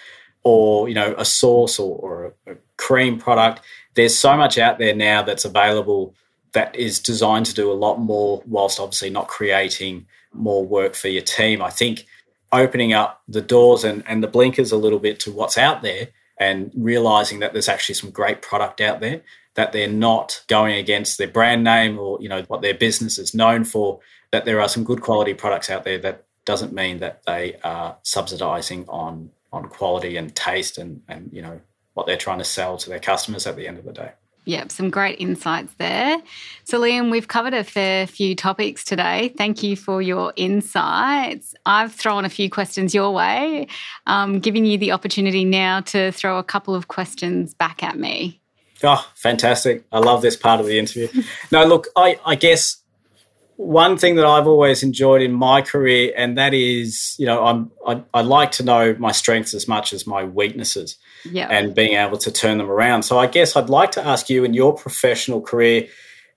or 0.43 0.89
you 0.89 0.95
know 0.95 1.13
a 1.19 1.25
sauce 1.25 1.77
or, 1.77 1.95
or 1.99 2.33
a, 2.47 2.53
a 2.53 2.55
cream 2.77 3.19
product 3.19 3.61
there's 3.93 4.15
so 4.15 4.35
much 4.35 4.57
out 4.57 4.79
there 4.79 4.95
now 4.95 5.21
that's 5.21 5.45
available 5.45 6.15
that 6.57 6.75
is 6.75 6.99
designed 6.99 7.45
to 7.45 7.53
do 7.53 7.71
a 7.71 7.73
lot 7.85 7.99
more 7.99 8.41
whilst 8.47 8.79
obviously 8.79 9.11
not 9.11 9.27
creating 9.27 10.07
more 10.33 10.65
work 10.65 10.95
for 10.95 11.07
your 11.07 11.21
team. 11.21 11.61
I 11.61 11.69
think 11.69 12.07
opening 12.51 12.93
up 12.93 13.21
the 13.27 13.43
doors 13.43 13.83
and, 13.83 14.03
and 14.07 14.23
the 14.23 14.27
blinkers 14.27 14.71
a 14.71 14.77
little 14.77 14.97
bit 14.97 15.19
to 15.19 15.31
what's 15.31 15.55
out 15.55 15.83
there 15.83 16.07
and 16.39 16.71
realizing 16.75 17.41
that 17.41 17.53
there's 17.53 17.69
actually 17.69 17.93
some 17.93 18.09
great 18.09 18.41
product 18.41 18.81
out 18.81 19.01
there 19.01 19.21
that 19.53 19.71
they're 19.71 19.87
not 19.87 20.41
going 20.47 20.75
against 20.77 21.19
their 21.19 21.27
brand 21.27 21.63
name 21.63 21.99
or 21.99 22.19
you 22.19 22.29
know 22.29 22.41
what 22.47 22.63
their 22.63 22.73
business 22.73 23.19
is 23.19 23.35
known 23.35 23.63
for 23.63 23.99
that 24.31 24.45
there 24.45 24.59
are 24.59 24.67
some 24.67 24.83
good 24.83 25.01
quality 25.01 25.35
products 25.35 25.69
out 25.69 25.83
there 25.83 25.99
that 25.99 26.23
doesn't 26.45 26.73
mean 26.73 26.97
that 26.97 27.21
they 27.27 27.55
are 27.63 27.95
subsidizing 28.01 28.83
on 28.89 29.29
on 29.53 29.69
quality 29.69 30.17
and 30.17 30.35
taste 30.35 30.79
and 30.79 31.03
and 31.07 31.29
you 31.31 31.43
know 31.43 31.61
what 31.93 32.07
they're 32.07 32.17
trying 32.17 32.39
to 32.39 32.43
sell 32.57 32.77
to 32.77 32.89
their 32.89 32.99
customers 32.99 33.45
at 33.45 33.55
the 33.55 33.67
end 33.67 33.77
of 33.77 33.85
the 33.85 33.93
day 33.93 34.11
Yep, 34.47 34.71
some 34.71 34.89
great 34.89 35.19
insights 35.19 35.73
there. 35.73 36.21
So, 36.63 36.79
Liam, 36.79 37.11
we've 37.11 37.27
covered 37.27 37.53
a 37.53 37.65
fair 37.65 38.07
few 38.07 38.33
topics 38.33 38.85
today. 38.85 39.33
Thank 39.37 39.61
you 39.61 39.75
for 39.75 40.01
your 40.01 40.31
insights. 40.37 41.53
I've 41.65 41.93
thrown 41.93 42.23
a 42.23 42.29
few 42.29 42.49
questions 42.49 42.95
your 42.95 43.11
way, 43.11 43.67
um, 44.05 44.39
giving 44.39 44.63
you 44.63 44.77
the 44.77 44.93
opportunity 44.93 45.43
now 45.43 45.81
to 45.81 46.13
throw 46.13 46.37
a 46.39 46.45
couple 46.45 46.75
of 46.75 46.87
questions 46.87 47.53
back 47.55 47.83
at 47.83 47.99
me. 47.99 48.39
Oh, 48.83 49.05
fantastic. 49.15 49.83
I 49.91 49.99
love 49.99 50.21
this 50.21 50.37
part 50.37 50.61
of 50.61 50.65
the 50.65 50.79
interview. 50.79 51.09
no, 51.51 51.65
look, 51.65 51.87
I, 51.97 52.17
I 52.25 52.35
guess 52.35 52.77
one 53.57 53.97
thing 53.97 54.15
that 54.15 54.25
I've 54.25 54.47
always 54.47 54.81
enjoyed 54.81 55.21
in 55.21 55.33
my 55.33 55.61
career, 55.61 56.13
and 56.15 56.37
that 56.37 56.53
is, 56.53 57.17
you 57.19 57.25
know, 57.25 57.43
I'm 57.43 57.69
I, 57.85 58.01
I 58.13 58.21
like 58.21 58.53
to 58.53 58.63
know 58.63 58.95
my 58.97 59.11
strengths 59.11 59.53
as 59.53 59.67
much 59.67 59.91
as 59.91 60.07
my 60.07 60.23
weaknesses, 60.23 60.95
yeah. 61.25 61.47
and 61.49 61.75
being 61.75 61.93
able 61.93 62.17
to 62.17 62.31
turn 62.31 62.57
them 62.57 62.69
around. 62.69 63.03
So 63.03 63.17
I 63.17 63.27
guess 63.27 63.55
I'd 63.55 63.69
like 63.69 63.91
to 63.91 64.05
ask 64.05 64.29
you, 64.29 64.43
in 64.43 64.53
your 64.53 64.73
professional 64.73 65.41
career, 65.41 65.87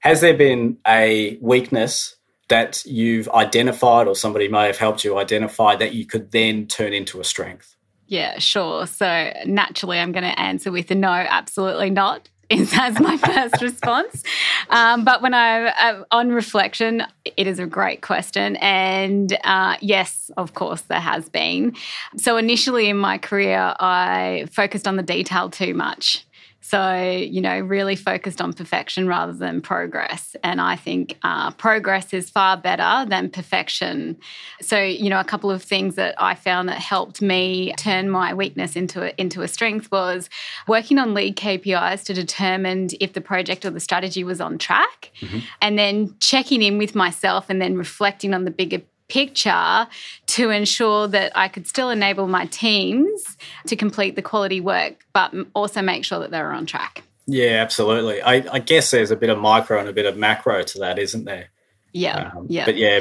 has 0.00 0.20
there 0.20 0.34
been 0.34 0.78
a 0.86 1.38
weakness 1.40 2.16
that 2.48 2.84
you've 2.84 3.28
identified, 3.28 4.08
or 4.08 4.14
somebody 4.14 4.48
may 4.48 4.66
have 4.66 4.78
helped 4.78 5.04
you 5.04 5.18
identify 5.18 5.76
that 5.76 5.94
you 5.94 6.04
could 6.04 6.32
then 6.32 6.66
turn 6.66 6.92
into 6.92 7.20
a 7.20 7.24
strength? 7.24 7.76
Yeah, 8.06 8.38
sure. 8.40 8.86
So 8.86 9.32
naturally, 9.46 9.98
I'm 9.98 10.10
going 10.10 10.24
to 10.24 10.38
answer 10.38 10.72
with 10.72 10.90
a 10.90 10.96
no, 10.96 11.08
absolutely 11.08 11.90
not. 11.90 12.28
Is 12.50 12.72
as 12.74 13.00
my 13.00 13.16
first 13.32 13.62
response. 13.62 14.22
Um, 14.68 15.04
but 15.04 15.22
when 15.22 15.32
I, 15.32 15.68
uh, 15.68 16.04
on 16.10 16.30
reflection, 16.30 17.04
it 17.24 17.46
is 17.46 17.58
a 17.58 17.66
great 17.66 18.02
question. 18.02 18.56
And 18.56 19.36
uh, 19.44 19.76
yes, 19.80 20.30
of 20.36 20.54
course, 20.54 20.82
there 20.82 21.00
has 21.00 21.28
been. 21.28 21.74
So 22.16 22.36
initially 22.36 22.88
in 22.88 22.98
my 22.98 23.18
career, 23.18 23.74
I 23.78 24.46
focused 24.50 24.86
on 24.86 24.96
the 24.96 25.02
detail 25.02 25.48
too 25.48 25.74
much. 25.74 26.26
So, 26.62 26.94
you 26.94 27.40
know, 27.40 27.58
really 27.58 27.96
focused 27.96 28.40
on 28.40 28.52
perfection 28.52 29.08
rather 29.08 29.32
than 29.32 29.62
progress. 29.62 30.36
And 30.44 30.60
I 30.60 30.76
think 30.76 31.18
uh, 31.22 31.52
progress 31.52 32.12
is 32.12 32.28
far 32.28 32.56
better 32.56 33.08
than 33.08 33.30
perfection. 33.30 34.18
So, 34.60 34.78
you 34.80 35.08
know, 35.08 35.18
a 35.18 35.24
couple 35.24 35.50
of 35.50 35.62
things 35.62 35.94
that 35.94 36.14
I 36.18 36.34
found 36.34 36.68
that 36.68 36.78
helped 36.78 37.22
me 37.22 37.72
turn 37.78 38.10
my 38.10 38.34
weakness 38.34 38.76
into 38.76 39.04
a, 39.04 39.14
into 39.16 39.40
a 39.42 39.48
strength 39.48 39.90
was 39.90 40.28
working 40.68 40.98
on 40.98 41.14
lead 41.14 41.36
KPIs 41.36 42.04
to 42.04 42.14
determine 42.14 42.88
if 43.00 43.14
the 43.14 43.20
project 43.22 43.64
or 43.64 43.70
the 43.70 43.80
strategy 43.80 44.22
was 44.22 44.40
on 44.40 44.58
track, 44.58 45.10
mm-hmm. 45.20 45.38
and 45.62 45.78
then 45.78 46.14
checking 46.20 46.62
in 46.62 46.78
with 46.78 46.94
myself 46.94 47.46
and 47.48 47.60
then 47.60 47.76
reflecting 47.76 48.34
on 48.34 48.44
the 48.44 48.50
bigger 48.50 48.82
picture 49.10 49.86
to 50.26 50.50
ensure 50.50 51.08
that 51.08 51.36
I 51.36 51.48
could 51.48 51.66
still 51.66 51.90
enable 51.90 52.26
my 52.26 52.46
teams 52.46 53.36
to 53.66 53.76
complete 53.76 54.16
the 54.16 54.22
quality 54.22 54.60
work, 54.60 55.04
but 55.12 55.34
also 55.54 55.82
make 55.82 56.04
sure 56.04 56.20
that 56.20 56.30
they're 56.30 56.52
on 56.52 56.66
track. 56.66 57.02
Yeah, 57.26 57.62
absolutely. 57.62 58.22
I, 58.22 58.44
I 58.50 58.58
guess 58.58 58.90
there's 58.90 59.10
a 59.10 59.16
bit 59.16 59.30
of 59.30 59.38
micro 59.38 59.78
and 59.78 59.88
a 59.88 59.92
bit 59.92 60.06
of 60.06 60.16
macro 60.16 60.62
to 60.62 60.78
that, 60.80 60.98
isn't 60.98 61.24
there? 61.24 61.50
Yeah, 61.92 62.32
um, 62.34 62.46
yeah. 62.48 62.64
But 62.64 62.76
yeah, 62.76 63.00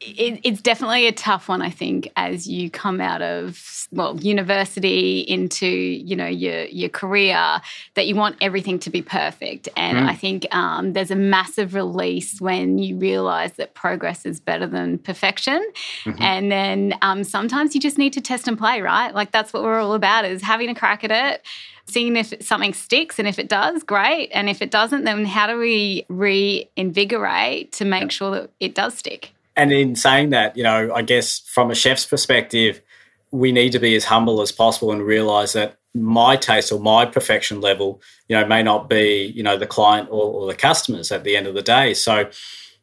it, 0.00 0.40
it's 0.44 0.60
definitely 0.60 1.06
a 1.06 1.12
tough 1.12 1.48
one. 1.48 1.62
I 1.62 1.70
think 1.70 2.10
as 2.16 2.46
you 2.46 2.70
come 2.70 3.00
out 3.00 3.22
of 3.22 3.88
well 3.90 4.18
university 4.20 5.20
into 5.20 5.66
you 5.66 6.14
know 6.14 6.26
your 6.26 6.64
your 6.64 6.90
career, 6.90 7.60
that 7.94 8.06
you 8.06 8.14
want 8.14 8.36
everything 8.40 8.78
to 8.80 8.90
be 8.90 9.00
perfect. 9.00 9.68
And 9.76 9.98
mm. 9.98 10.08
I 10.08 10.14
think 10.14 10.46
um, 10.54 10.92
there's 10.92 11.10
a 11.10 11.16
massive 11.16 11.74
release 11.74 12.40
when 12.40 12.78
you 12.78 12.96
realize 12.96 13.52
that 13.52 13.74
progress 13.74 14.26
is 14.26 14.38
better 14.38 14.66
than 14.66 14.98
perfection. 14.98 15.64
Mm-hmm. 16.04 16.22
And 16.22 16.52
then 16.52 16.94
um, 17.00 17.24
sometimes 17.24 17.74
you 17.74 17.80
just 17.80 17.96
need 17.96 18.12
to 18.14 18.20
test 18.20 18.46
and 18.46 18.58
play, 18.58 18.82
right? 18.82 19.14
Like 19.14 19.32
that's 19.32 19.52
what 19.52 19.62
we're 19.62 19.80
all 19.80 19.94
about: 19.94 20.26
is 20.26 20.42
having 20.42 20.68
a 20.68 20.74
crack 20.74 21.04
at 21.04 21.10
it 21.10 21.42
seeing 21.88 22.16
if 22.16 22.34
something 22.42 22.74
sticks 22.74 23.18
and 23.18 23.28
if 23.28 23.38
it 23.38 23.48
does 23.48 23.84
great 23.84 24.28
and 24.32 24.48
if 24.48 24.60
it 24.60 24.72
doesn't 24.72 25.04
then 25.04 25.24
how 25.24 25.46
do 25.46 25.56
we 25.56 26.04
reinvigorate 26.08 27.70
to 27.70 27.84
make 27.84 28.10
sure 28.10 28.32
that 28.32 28.50
it 28.58 28.74
does 28.74 28.98
stick 28.98 29.35
and 29.56 29.72
in 29.72 29.96
saying 29.96 30.30
that 30.30 30.56
you 30.56 30.62
know 30.62 30.92
i 30.94 31.02
guess 31.02 31.40
from 31.40 31.70
a 31.70 31.74
chef's 31.74 32.06
perspective 32.06 32.80
we 33.30 33.52
need 33.52 33.72
to 33.72 33.78
be 33.78 33.94
as 33.94 34.04
humble 34.04 34.40
as 34.40 34.52
possible 34.52 34.92
and 34.92 35.02
realize 35.02 35.52
that 35.52 35.78
my 35.94 36.36
taste 36.36 36.70
or 36.70 36.78
my 36.80 37.04
perfection 37.06 37.60
level 37.60 38.00
you 38.28 38.36
know 38.36 38.46
may 38.46 38.62
not 38.62 38.88
be 38.88 39.32
you 39.34 39.42
know 39.42 39.56
the 39.56 39.66
client 39.66 40.08
or, 40.10 40.32
or 40.32 40.46
the 40.46 40.54
customers 40.54 41.10
at 41.10 41.24
the 41.24 41.36
end 41.36 41.46
of 41.46 41.54
the 41.54 41.62
day 41.62 41.94
so 41.94 42.28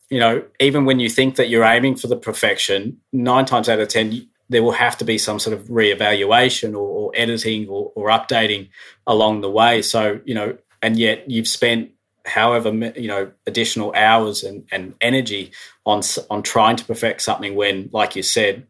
you 0.10 0.20
know 0.20 0.44
even 0.60 0.86
when 0.86 1.00
you 1.00 1.10
think 1.10 1.36
that 1.36 1.50
you're 1.50 1.64
aiming 1.64 1.96
for 1.96 2.08
the 2.08 2.18
perfection 2.18 2.98
nine 3.12 3.46
times 3.46 3.70
out 3.70 3.80
of 3.80 3.88
ten 3.88 4.28
there 4.50 4.64
will 4.64 4.72
have 4.72 4.98
to 4.98 5.06
be 5.06 5.18
some 5.18 5.40
sort 5.40 5.58
of 5.58 5.66
reevaluation 5.68 6.74
or, 6.74 6.88
or 6.88 7.12
editing 7.16 7.68
or, 7.68 7.92
or, 7.96 8.10
updating 8.10 8.70
along 9.08 9.42
the 9.42 9.50
way. 9.50 9.82
So, 9.82 10.20
you 10.26 10.36
know, 10.36 10.58
and 10.82 10.98
yet 10.98 11.30
you've 11.30 11.48
spent 11.48 11.92
however, 12.26 12.72
you 12.96 13.08
know, 13.08 13.32
additional 13.48 13.94
hours 13.96 14.44
and, 14.44 14.66
and 14.72 14.96
energy 15.02 15.52
on, 15.86 16.02
on 16.30 16.42
trying 16.44 16.76
to 16.78 16.86
perfect 16.86 17.22
something 17.22 17.56
when, 17.56 17.90
like 17.92 18.16
you 18.16 18.24
said, 18.24 18.66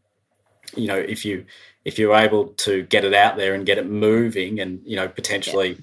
you 0.75 0.87
know, 0.87 0.97
if 0.97 1.23
you, 1.23 1.45
if 1.85 1.99
you're 1.99 2.15
able 2.15 2.47
to 2.47 2.83
get 2.83 3.05
it 3.05 3.13
out 3.13 3.37
there 3.37 3.53
and 3.53 3.65
get 3.65 3.77
it 3.77 3.87
moving 3.87 4.59
and, 4.59 4.81
you 4.85 4.95
know, 4.95 5.07
potentially 5.07 5.77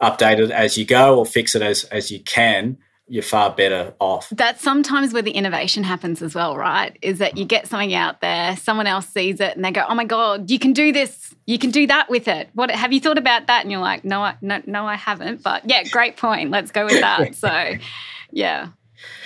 yeah. 0.00 0.10
update 0.10 0.38
it 0.38 0.50
as 0.50 0.76
you 0.76 0.84
go 0.84 1.18
or 1.18 1.24
fix 1.24 1.54
it 1.54 1.62
as, 1.62 1.84
as 1.84 2.10
you 2.10 2.20
can, 2.20 2.76
you're 3.08 3.22
far 3.22 3.50
better 3.50 3.94
off. 3.98 4.28
That's 4.30 4.62
sometimes 4.62 5.12
where 5.12 5.22
the 5.22 5.32
innovation 5.32 5.84
happens 5.84 6.22
as 6.22 6.34
well, 6.34 6.56
right? 6.56 6.96
Is 7.02 7.18
that 7.18 7.36
you 7.36 7.44
get 7.44 7.66
something 7.66 7.92
out 7.94 8.20
there, 8.20 8.56
someone 8.56 8.86
else 8.86 9.06
sees 9.06 9.40
it, 9.40 9.54
and 9.54 9.64
they 9.64 9.70
go, 9.70 9.84
"Oh 9.86 9.94
my 9.94 10.04
god, 10.04 10.50
you 10.50 10.58
can 10.58 10.72
do 10.72 10.92
this! 10.92 11.31
You 11.46 11.58
can 11.58 11.70
do 11.70 11.86
that 11.88 12.08
with 12.08 12.28
it. 12.28 12.50
What 12.54 12.70
have 12.70 12.92
you 12.92 13.00
thought 13.00 13.18
about 13.18 13.46
that?" 13.46 13.62
And 13.62 13.70
you're 13.72 13.80
like, 13.80 14.04
"No, 14.04 14.22
I, 14.22 14.36
no, 14.40 14.62
no, 14.66 14.86
I 14.86 14.96
haven't." 14.96 15.42
But 15.42 15.68
yeah, 15.68 15.82
great 15.84 16.16
point. 16.16 16.50
Let's 16.50 16.70
go 16.70 16.84
with 16.84 17.00
that. 17.00 17.34
so, 17.34 17.74
yeah, 18.32 18.68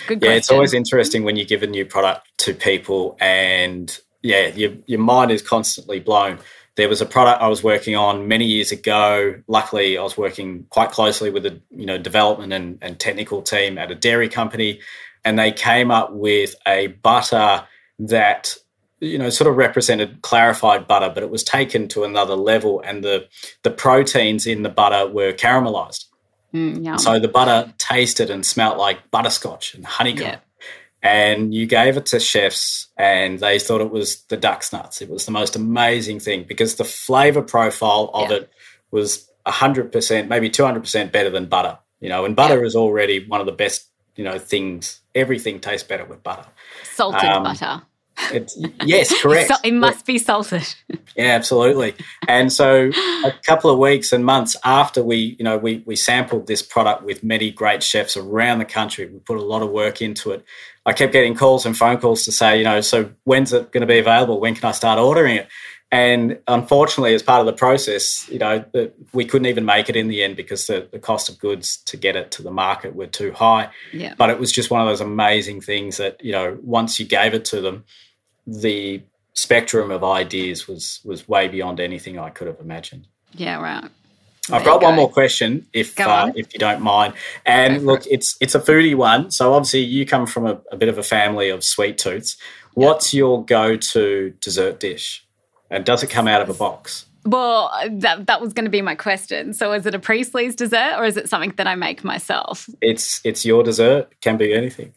good. 0.06 0.22
Yeah, 0.22 0.32
it's 0.32 0.50
always 0.50 0.74
interesting 0.74 1.24
when 1.24 1.36
you 1.36 1.44
give 1.44 1.62
a 1.62 1.66
new 1.66 1.84
product 1.84 2.26
to 2.38 2.54
people, 2.54 3.16
and 3.20 3.96
yeah, 4.22 4.48
your 4.48 4.72
your 4.86 5.00
mind 5.00 5.30
is 5.30 5.42
constantly 5.42 6.00
blown 6.00 6.38
there 6.76 6.88
was 6.88 7.00
a 7.00 7.06
product 7.06 7.42
I 7.42 7.48
was 7.48 7.64
working 7.64 7.96
on 7.96 8.28
many 8.28 8.44
years 8.44 8.70
ago. 8.70 9.42
Luckily, 9.48 9.98
I 9.98 10.02
was 10.02 10.16
working 10.16 10.66
quite 10.70 10.90
closely 10.90 11.30
with 11.30 11.44
a 11.46 11.60
you 11.70 11.86
know 11.86 11.98
development 11.98 12.52
and, 12.52 12.78
and 12.80 13.00
technical 13.00 13.42
team 13.42 13.78
at 13.78 13.90
a 13.90 13.94
dairy 13.94 14.28
company, 14.28 14.80
and 15.24 15.38
they 15.38 15.52
came 15.52 15.90
up 15.90 16.12
with 16.12 16.54
a 16.66 16.88
butter 16.88 17.66
that 17.98 18.56
you 19.00 19.18
know 19.18 19.30
sort 19.30 19.48
of 19.48 19.56
represented 19.56 20.22
clarified 20.22 20.86
butter, 20.86 21.10
but 21.12 21.22
it 21.22 21.30
was 21.30 21.44
taken 21.44 21.88
to 21.88 22.04
another 22.04 22.34
level, 22.34 22.80
and 22.80 23.04
the 23.04 23.28
the 23.62 23.70
proteins 23.70 24.46
in 24.46 24.62
the 24.62 24.68
butter 24.68 25.06
were 25.10 25.32
caramelized. 25.32 26.06
Mm, 26.54 26.98
so 26.98 27.18
the 27.18 27.28
butter 27.28 27.72
tasted 27.76 28.30
and 28.30 28.46
smelt 28.46 28.78
like 28.78 29.10
butterscotch 29.10 29.74
and 29.74 29.84
honeycomb. 29.84 30.26
Yeah 30.26 30.38
and 31.06 31.54
you 31.54 31.66
gave 31.66 31.96
it 31.96 32.06
to 32.06 32.18
chefs 32.18 32.88
and 32.96 33.38
they 33.38 33.60
thought 33.60 33.80
it 33.80 33.90
was 33.90 34.22
the 34.24 34.36
duck's 34.36 34.72
nuts. 34.72 35.00
It 35.00 35.08
was 35.08 35.24
the 35.24 35.30
most 35.30 35.54
amazing 35.54 36.18
thing 36.18 36.44
because 36.48 36.76
the 36.76 36.84
flavor 36.84 37.42
profile 37.42 38.10
of 38.12 38.30
yeah. 38.30 38.38
it 38.38 38.50
was 38.90 39.30
100%, 39.46 40.28
maybe 40.28 40.50
200% 40.50 41.12
better 41.12 41.30
than 41.30 41.46
butter. 41.46 41.78
You 42.00 42.08
know, 42.08 42.24
and 42.24 42.34
butter 42.34 42.58
yeah. 42.58 42.66
is 42.66 42.74
already 42.74 43.24
one 43.26 43.40
of 43.40 43.46
the 43.46 43.52
best, 43.52 43.86
you 44.16 44.24
know, 44.24 44.38
things. 44.38 45.00
Everything 45.14 45.60
tastes 45.60 45.86
better 45.86 46.04
with 46.04 46.22
butter. 46.22 46.46
Salted 46.94 47.24
um, 47.24 47.44
butter. 47.44 47.82
It's, 48.32 48.56
yes, 48.84 49.12
correct. 49.22 49.52
it 49.64 49.74
must 49.74 50.06
be 50.06 50.18
salted. 50.18 50.74
Yeah, 51.18 51.28
absolutely. 51.28 51.94
And 52.28 52.52
so, 52.52 52.90
a 53.24 53.32
couple 53.46 53.70
of 53.70 53.78
weeks 53.78 54.12
and 54.12 54.22
months 54.22 54.54
after 54.64 55.02
we, 55.02 55.34
you 55.38 55.44
know, 55.44 55.56
we 55.56 55.82
we 55.86 55.96
sampled 55.96 56.46
this 56.46 56.60
product 56.60 57.04
with 57.04 57.24
many 57.24 57.50
great 57.50 57.82
chefs 57.82 58.18
around 58.18 58.58
the 58.58 58.66
country, 58.66 59.06
we 59.06 59.18
put 59.20 59.38
a 59.38 59.42
lot 59.42 59.62
of 59.62 59.70
work 59.70 60.02
into 60.02 60.32
it. 60.32 60.44
I 60.84 60.92
kept 60.92 61.14
getting 61.14 61.34
calls 61.34 61.64
and 61.64 61.74
phone 61.74 61.96
calls 62.00 62.26
to 62.26 62.32
say, 62.32 62.58
you 62.58 62.64
know, 62.64 62.82
so 62.82 63.10
when's 63.24 63.54
it 63.54 63.72
going 63.72 63.80
to 63.80 63.86
be 63.86 63.98
available? 63.98 64.40
When 64.40 64.54
can 64.54 64.68
I 64.68 64.72
start 64.72 64.98
ordering 64.98 65.36
it? 65.36 65.48
And 65.92 66.40
unfortunately, 66.48 67.14
as 67.14 67.22
part 67.22 67.40
of 67.40 67.46
the 67.46 67.52
process, 67.52 68.28
you 68.28 68.38
know, 68.38 68.64
the, 68.72 68.92
we 69.12 69.24
couldn't 69.24 69.46
even 69.46 69.64
make 69.64 69.88
it 69.88 69.94
in 69.94 70.08
the 70.08 70.22
end 70.22 70.36
because 70.36 70.66
the, 70.66 70.88
the 70.90 70.98
cost 70.98 71.28
of 71.28 71.38
goods 71.38 71.76
to 71.86 71.96
get 71.96 72.16
it 72.16 72.32
to 72.32 72.42
the 72.42 72.50
market 72.50 72.96
were 72.96 73.06
too 73.06 73.32
high. 73.32 73.70
Yeah. 73.92 74.14
But 74.18 74.30
it 74.30 74.38
was 74.40 74.50
just 74.50 74.70
one 74.70 74.80
of 74.80 74.88
those 74.88 75.00
amazing 75.00 75.60
things 75.60 75.96
that, 75.98 76.22
you 76.22 76.32
know, 76.32 76.58
once 76.62 76.98
you 76.98 77.06
gave 77.06 77.34
it 77.34 77.44
to 77.46 77.60
them, 77.60 77.84
the 78.46 79.02
spectrum 79.34 79.90
of 79.90 80.02
ideas 80.02 80.66
was 80.66 81.00
was 81.04 81.28
way 81.28 81.48
beyond 81.48 81.80
anything 81.80 82.18
I 82.18 82.30
could 82.30 82.46
have 82.46 82.60
imagined. 82.60 83.06
Yeah, 83.32 83.60
right. 83.60 83.90
I've 84.52 84.64
got 84.64 84.80
go. 84.80 84.86
one 84.86 84.96
more 84.96 85.10
question, 85.10 85.66
if 85.72 85.98
uh, 85.98 86.30
if 86.36 86.52
you 86.52 86.58
don't 86.58 86.80
mind. 86.80 87.14
And 87.44 87.84
look, 87.84 88.06
it. 88.06 88.12
it's 88.12 88.36
it's 88.40 88.54
a 88.54 88.60
foodie 88.60 88.94
one. 88.94 89.30
So 89.30 89.52
obviously, 89.52 89.80
you 89.80 90.06
come 90.06 90.26
from 90.26 90.46
a, 90.46 90.60
a 90.70 90.76
bit 90.76 90.88
of 90.88 90.98
a 90.98 91.02
family 91.02 91.48
of 91.48 91.64
sweet 91.64 91.98
tooths. 91.98 92.36
What's 92.74 93.14
your 93.14 93.44
go-to 93.44 94.34
dessert 94.40 94.80
dish? 94.80 95.26
And 95.70 95.84
does 95.84 96.02
it 96.02 96.10
come 96.10 96.28
out 96.28 96.42
of 96.42 96.48
a 96.48 96.54
box? 96.54 97.06
Well, 97.24 97.72
that 97.90 98.26
that 98.26 98.40
was 98.40 98.52
going 98.52 98.66
to 98.66 98.70
be 98.70 98.82
my 98.82 98.94
question. 98.94 99.52
So, 99.52 99.72
is 99.72 99.84
it 99.84 99.94
a 99.94 99.98
Priestley's 99.98 100.54
dessert, 100.54 100.94
or 100.96 101.04
is 101.04 101.16
it 101.16 101.28
something 101.28 101.52
that 101.56 101.66
I 101.66 101.74
make 101.74 102.04
myself? 102.04 102.68
It's 102.80 103.20
it's 103.24 103.44
your 103.44 103.64
dessert. 103.64 104.12
Can 104.20 104.36
be 104.36 104.54
anything. 104.54 104.92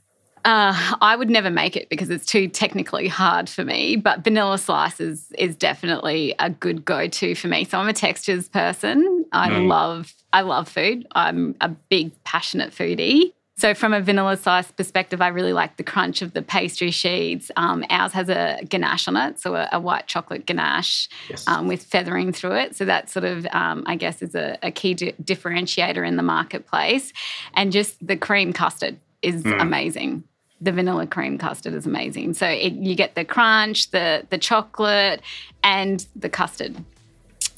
Uh, 0.45 0.95
I 1.02 1.15
would 1.15 1.30
never 1.30 1.49
make 1.49 1.75
it 1.75 1.89
because 1.89 2.10
it's 2.10 2.25
too 2.25 2.47
technically 2.47 3.08
hard 3.08 3.49
for 3.49 3.63
me. 3.63 3.95
But 3.95 4.23
vanilla 4.23 4.58
slice 4.58 4.99
is, 4.99 5.32
is 5.38 5.56
definitely 5.56 6.36
a 6.39 6.49
good 6.49 6.86
go 6.86 7.08
to 7.08 7.36
for 7.36 7.47
me. 7.47 7.65
So 7.65 7.78
I'm 7.78 7.88
a 7.88 7.93
textures 7.93 8.47
person. 8.47 9.25
I 9.32 9.49
mm. 9.49 9.67
love 9.67 10.13
I 10.32 10.41
love 10.41 10.69
food. 10.69 11.08
I'm 11.13 11.56
a 11.60 11.69
big 11.69 12.12
passionate 12.23 12.71
foodie. 12.71 13.34
So 13.58 13.73
from 13.73 13.93
a 13.93 13.99
vanilla 13.99 14.38
slice 14.38 14.71
perspective, 14.71 15.21
I 15.21 15.28
really 15.28 15.52
like 15.52 15.75
the 15.75 15.84
crunch 15.84 16.21
of 16.21 16.32
the 16.32 16.41
pastry 16.41 16.91
sheets. 16.91 17.52
Um, 17.58 17.84
ours 17.89 18.13
has 18.13 18.30
a 18.30 18.58
ganache 18.69 19.06
on 19.10 19.17
it, 19.17 19.38
so 19.38 19.56
a, 19.56 19.67
a 19.73 19.80
white 19.82 20.08
chocolate 20.08 20.45
ganache 20.45 21.10
yes. 21.30 21.45
um, 21.45 21.67
with 21.67 21.84
feathering 21.84 22.32
through 22.32 22.54
it. 22.54 22.78
So 22.78 22.86
that 22.86 23.10
sort 23.10 23.25
of, 23.25 23.45
um, 23.52 23.84
I 23.86 23.97
guess, 23.97 24.21
is 24.21 24.34
a, 24.34 24.58
a 24.63 24.71
key 24.71 24.93
di- 24.93 25.12
differentiator 25.21 26.08
in 26.08 26.15
the 26.15 26.23
marketplace. 26.23 27.12
And 27.54 27.73
just 27.73 27.95
the 28.06 28.15
cream 28.15 28.54
custard 28.54 28.97
is 29.21 29.43
mm. 29.43 29.62
amazing 29.62 30.23
the 30.62 30.72
vanilla 30.72 31.08
cream 31.08 31.38
custard 31.38 31.74
is 31.74 31.86
amazing. 31.86 32.34
So 32.34 32.48
it, 32.48 32.74
you 32.74 32.95
get 32.95 33.15
the 33.15 33.26
crunch, 33.26 33.91
the 33.91 34.26
the 34.30 34.38
chocolate, 34.38 35.22
and 35.63 36.06
the 36.15 36.30
custard. 36.30 36.76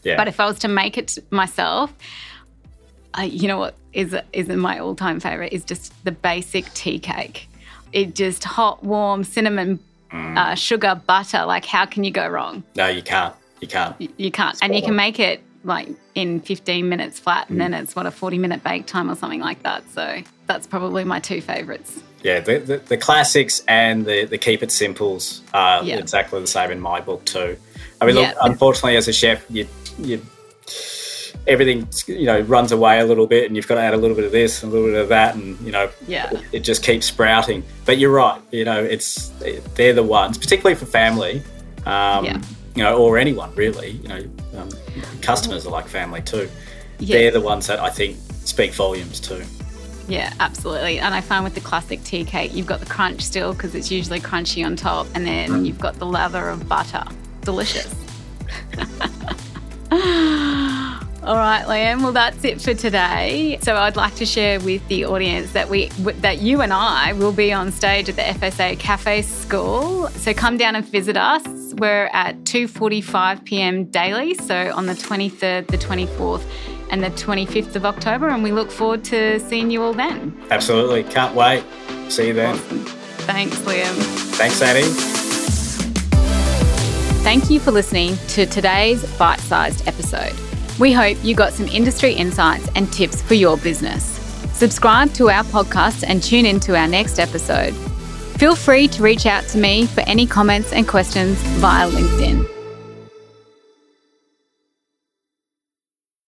Yeah. 0.03 0.17
But 0.17 0.27
if 0.27 0.39
I 0.39 0.45
was 0.45 0.59
to 0.59 0.67
make 0.67 0.97
it 0.97 1.17
myself, 1.31 1.93
uh, 3.17 3.23
you 3.23 3.47
know 3.47 3.57
what 3.57 3.75
is 3.93 4.15
is 4.33 4.47
my 4.49 4.79
all 4.79 4.95
time 4.95 5.19
favorite 5.19 5.53
is 5.53 5.63
just 5.63 5.93
the 6.03 6.11
basic 6.11 6.71
tea 6.73 6.99
cake. 6.99 7.47
It 7.91 8.15
just 8.15 8.43
hot, 8.43 8.83
warm, 8.83 9.23
cinnamon, 9.23 9.79
mm. 10.11 10.37
uh, 10.37 10.55
sugar, 10.55 10.99
butter. 11.05 11.45
Like 11.45 11.65
how 11.65 11.85
can 11.85 12.03
you 12.03 12.11
go 12.11 12.27
wrong? 12.27 12.63
No, 12.75 12.87
you 12.87 13.01
can't. 13.01 13.35
You 13.59 13.67
can't. 13.67 13.99
You, 13.99 14.09
you 14.17 14.31
can't, 14.31 14.57
and 14.61 14.75
you 14.75 14.81
can 14.81 14.95
make 14.95 15.19
it 15.19 15.43
like 15.63 15.89
in 16.15 16.39
15 16.39 16.89
minutes 16.89 17.19
flat, 17.19 17.49
and 17.49 17.61
then 17.61 17.73
it's 17.73 17.95
what 17.95 18.05
a 18.05 18.11
40 18.11 18.37
minute 18.37 18.63
bake 18.63 18.85
time 18.85 19.09
or 19.09 19.15
something 19.15 19.39
like 19.39 19.61
that. 19.63 19.83
So 19.91 20.21
that's 20.47 20.65
probably 20.65 21.03
my 21.03 21.19
two 21.19 21.41
favorites. 21.41 22.01
Yeah, 22.23 22.39
the, 22.39 22.59
the, 22.59 22.77
the 22.77 22.97
classics 22.97 23.63
and 23.67 24.05
the, 24.05 24.25
the 24.25 24.37
keep 24.37 24.61
it 24.63 24.71
simples 24.71 25.41
are 25.53 25.83
Yeah. 25.83 25.97
exactly 25.97 26.39
the 26.39 26.47
same 26.47 26.71
in 26.71 26.79
my 26.79 27.01
book 27.01 27.25
too. 27.25 27.57
I 27.99 28.05
mean, 28.05 28.15
Yeah. 28.15 28.29
look, 28.29 28.37
unfortunately, 28.41 28.95
as 28.97 29.07
a 29.07 29.13
chef, 29.13 29.43
you 29.49 29.67
you 29.99 30.21
everything 31.47 31.87
you 32.07 32.25
know 32.25 32.39
runs 32.41 32.71
away 32.71 32.99
a 32.99 33.05
little 33.05 33.25
bit, 33.27 33.45
and 33.47 33.55
you've 33.55 33.67
got 33.67 33.75
to 33.75 33.81
add 33.81 33.93
a 33.93 33.97
little 33.97 34.15
bit 34.15 34.25
of 34.25 34.31
this 34.31 34.61
and 34.63 34.71
a 34.71 34.75
little 34.75 34.91
bit 34.91 35.01
of 35.01 35.09
that, 35.09 35.35
and 35.35 35.59
you 35.61 35.71
know, 35.71 35.89
Yeah. 36.07 36.29
it, 36.31 36.41
it 36.51 36.59
just 36.59 36.83
keeps 36.83 37.07
sprouting. 37.07 37.63
But 37.85 37.97
you're 37.97 38.11
right, 38.11 38.39
you 38.51 38.65
know, 38.65 38.83
it's 38.83 39.29
they're 39.75 39.93
the 39.93 40.03
ones, 40.03 40.37
particularly 40.37 40.75
for 40.75 40.85
family, 40.85 41.41
um, 41.85 42.25
Yeah. 42.25 42.41
you 42.75 42.83
know, 42.83 42.97
or 42.97 43.17
anyone 43.17 43.53
really. 43.55 43.91
You 44.03 44.07
know, 44.09 44.23
um, 44.59 44.69
customers 45.21 45.65
are 45.65 45.71
like 45.71 45.87
family 45.87 46.21
too. 46.21 46.49
They're 46.99 47.31
the 47.31 47.41
ones 47.41 47.65
that 47.67 47.79
I 47.79 47.89
think 47.89 48.17
speak 48.45 48.73
volumes 48.73 49.19
too. 49.19 49.41
Yeah, 50.07 50.33
absolutely. 50.39 50.99
And 50.99 51.13
I 51.13 51.21
find 51.21 51.43
with 51.43 51.55
the 51.55 51.61
classic 51.61 52.03
tea 52.03 52.25
cake, 52.25 52.53
you've 52.53 52.67
got 52.67 52.79
the 52.79 52.85
crunch 52.85 53.21
still 53.21 53.53
because 53.53 53.75
it's 53.75 53.91
usually 53.91 54.19
crunchy 54.19 54.65
on 54.65 54.75
top, 54.75 55.07
and 55.15 55.25
then 55.25 55.49
mm. 55.49 55.65
you've 55.65 55.79
got 55.79 55.95
the 55.99 56.05
lather 56.05 56.49
of 56.49 56.67
butter. 56.67 57.03
Delicious. 57.41 57.95
All 61.23 61.35
right, 61.35 61.63
Liam. 61.67 62.01
Well, 62.01 62.13
that's 62.13 62.43
it 62.43 62.59
for 62.59 62.73
today. 62.73 63.59
So 63.61 63.75
I'd 63.75 63.95
like 63.95 64.15
to 64.15 64.25
share 64.25 64.59
with 64.59 64.85
the 64.87 65.05
audience 65.05 65.51
that 65.51 65.69
we 65.69 65.89
w- 65.89 66.19
that 66.21 66.39
you 66.39 66.61
and 66.61 66.73
I 66.73 67.13
will 67.13 67.31
be 67.31 67.53
on 67.53 67.71
stage 67.71 68.09
at 68.09 68.15
the 68.15 68.23
FSA 68.23 68.79
Cafe 68.79 69.21
School. 69.21 70.07
So 70.09 70.33
come 70.33 70.57
down 70.57 70.75
and 70.75 70.83
visit 70.83 71.17
us. 71.17 71.43
We're 71.75 72.09
at 72.11 72.37
2:45 72.45 73.45
p.m. 73.45 73.85
daily. 73.85 74.33
So 74.33 74.73
on 74.75 74.87
the 74.87 74.93
23rd, 74.93 75.67
the 75.67 75.77
24th, 75.77 76.43
and 76.91 77.03
the 77.03 77.09
25th 77.11 77.75
of 77.75 77.85
October, 77.85 78.29
and 78.29 78.43
we 78.43 78.51
look 78.51 78.69
forward 78.69 79.03
to 79.05 79.39
seeing 79.39 79.71
you 79.71 79.81
all 79.81 79.93
then. 79.93 80.37
Absolutely, 80.51 81.03
can't 81.03 81.35
wait. 81.35 81.63
See 82.09 82.27
you 82.27 82.33
then. 82.33 82.57
Thanks, 83.25 83.57
Liam. 83.59 83.95
Thanks, 84.35 84.61
Addie. 84.61 84.83
Thank 87.23 87.49
you 87.49 87.59
for 87.59 87.71
listening 87.71 88.17
to 88.29 88.45
today's 88.45 89.05
bite 89.17 89.39
sized 89.39 89.87
episode. 89.87 90.33
We 90.79 90.91
hope 90.91 91.17
you 91.23 91.35
got 91.35 91.53
some 91.53 91.67
industry 91.67 92.13
insights 92.13 92.67
and 92.75 92.91
tips 92.91 93.21
for 93.21 93.35
your 93.35 93.57
business. 93.57 94.03
Subscribe 94.53 95.13
to 95.13 95.29
our 95.29 95.43
podcast 95.45 96.03
and 96.07 96.21
tune 96.21 96.45
in 96.45 96.59
to 96.61 96.75
our 96.75 96.87
next 96.87 97.19
episode. 97.19 97.73
Feel 98.37 98.55
free 98.55 98.87
to 98.87 99.03
reach 99.03 99.25
out 99.25 99.43
to 99.49 99.57
me 99.59 99.85
for 99.85 100.01
any 100.01 100.25
comments 100.25 100.73
and 100.73 100.87
questions 100.87 101.37
via 101.59 101.89
LinkedIn. 101.89 102.60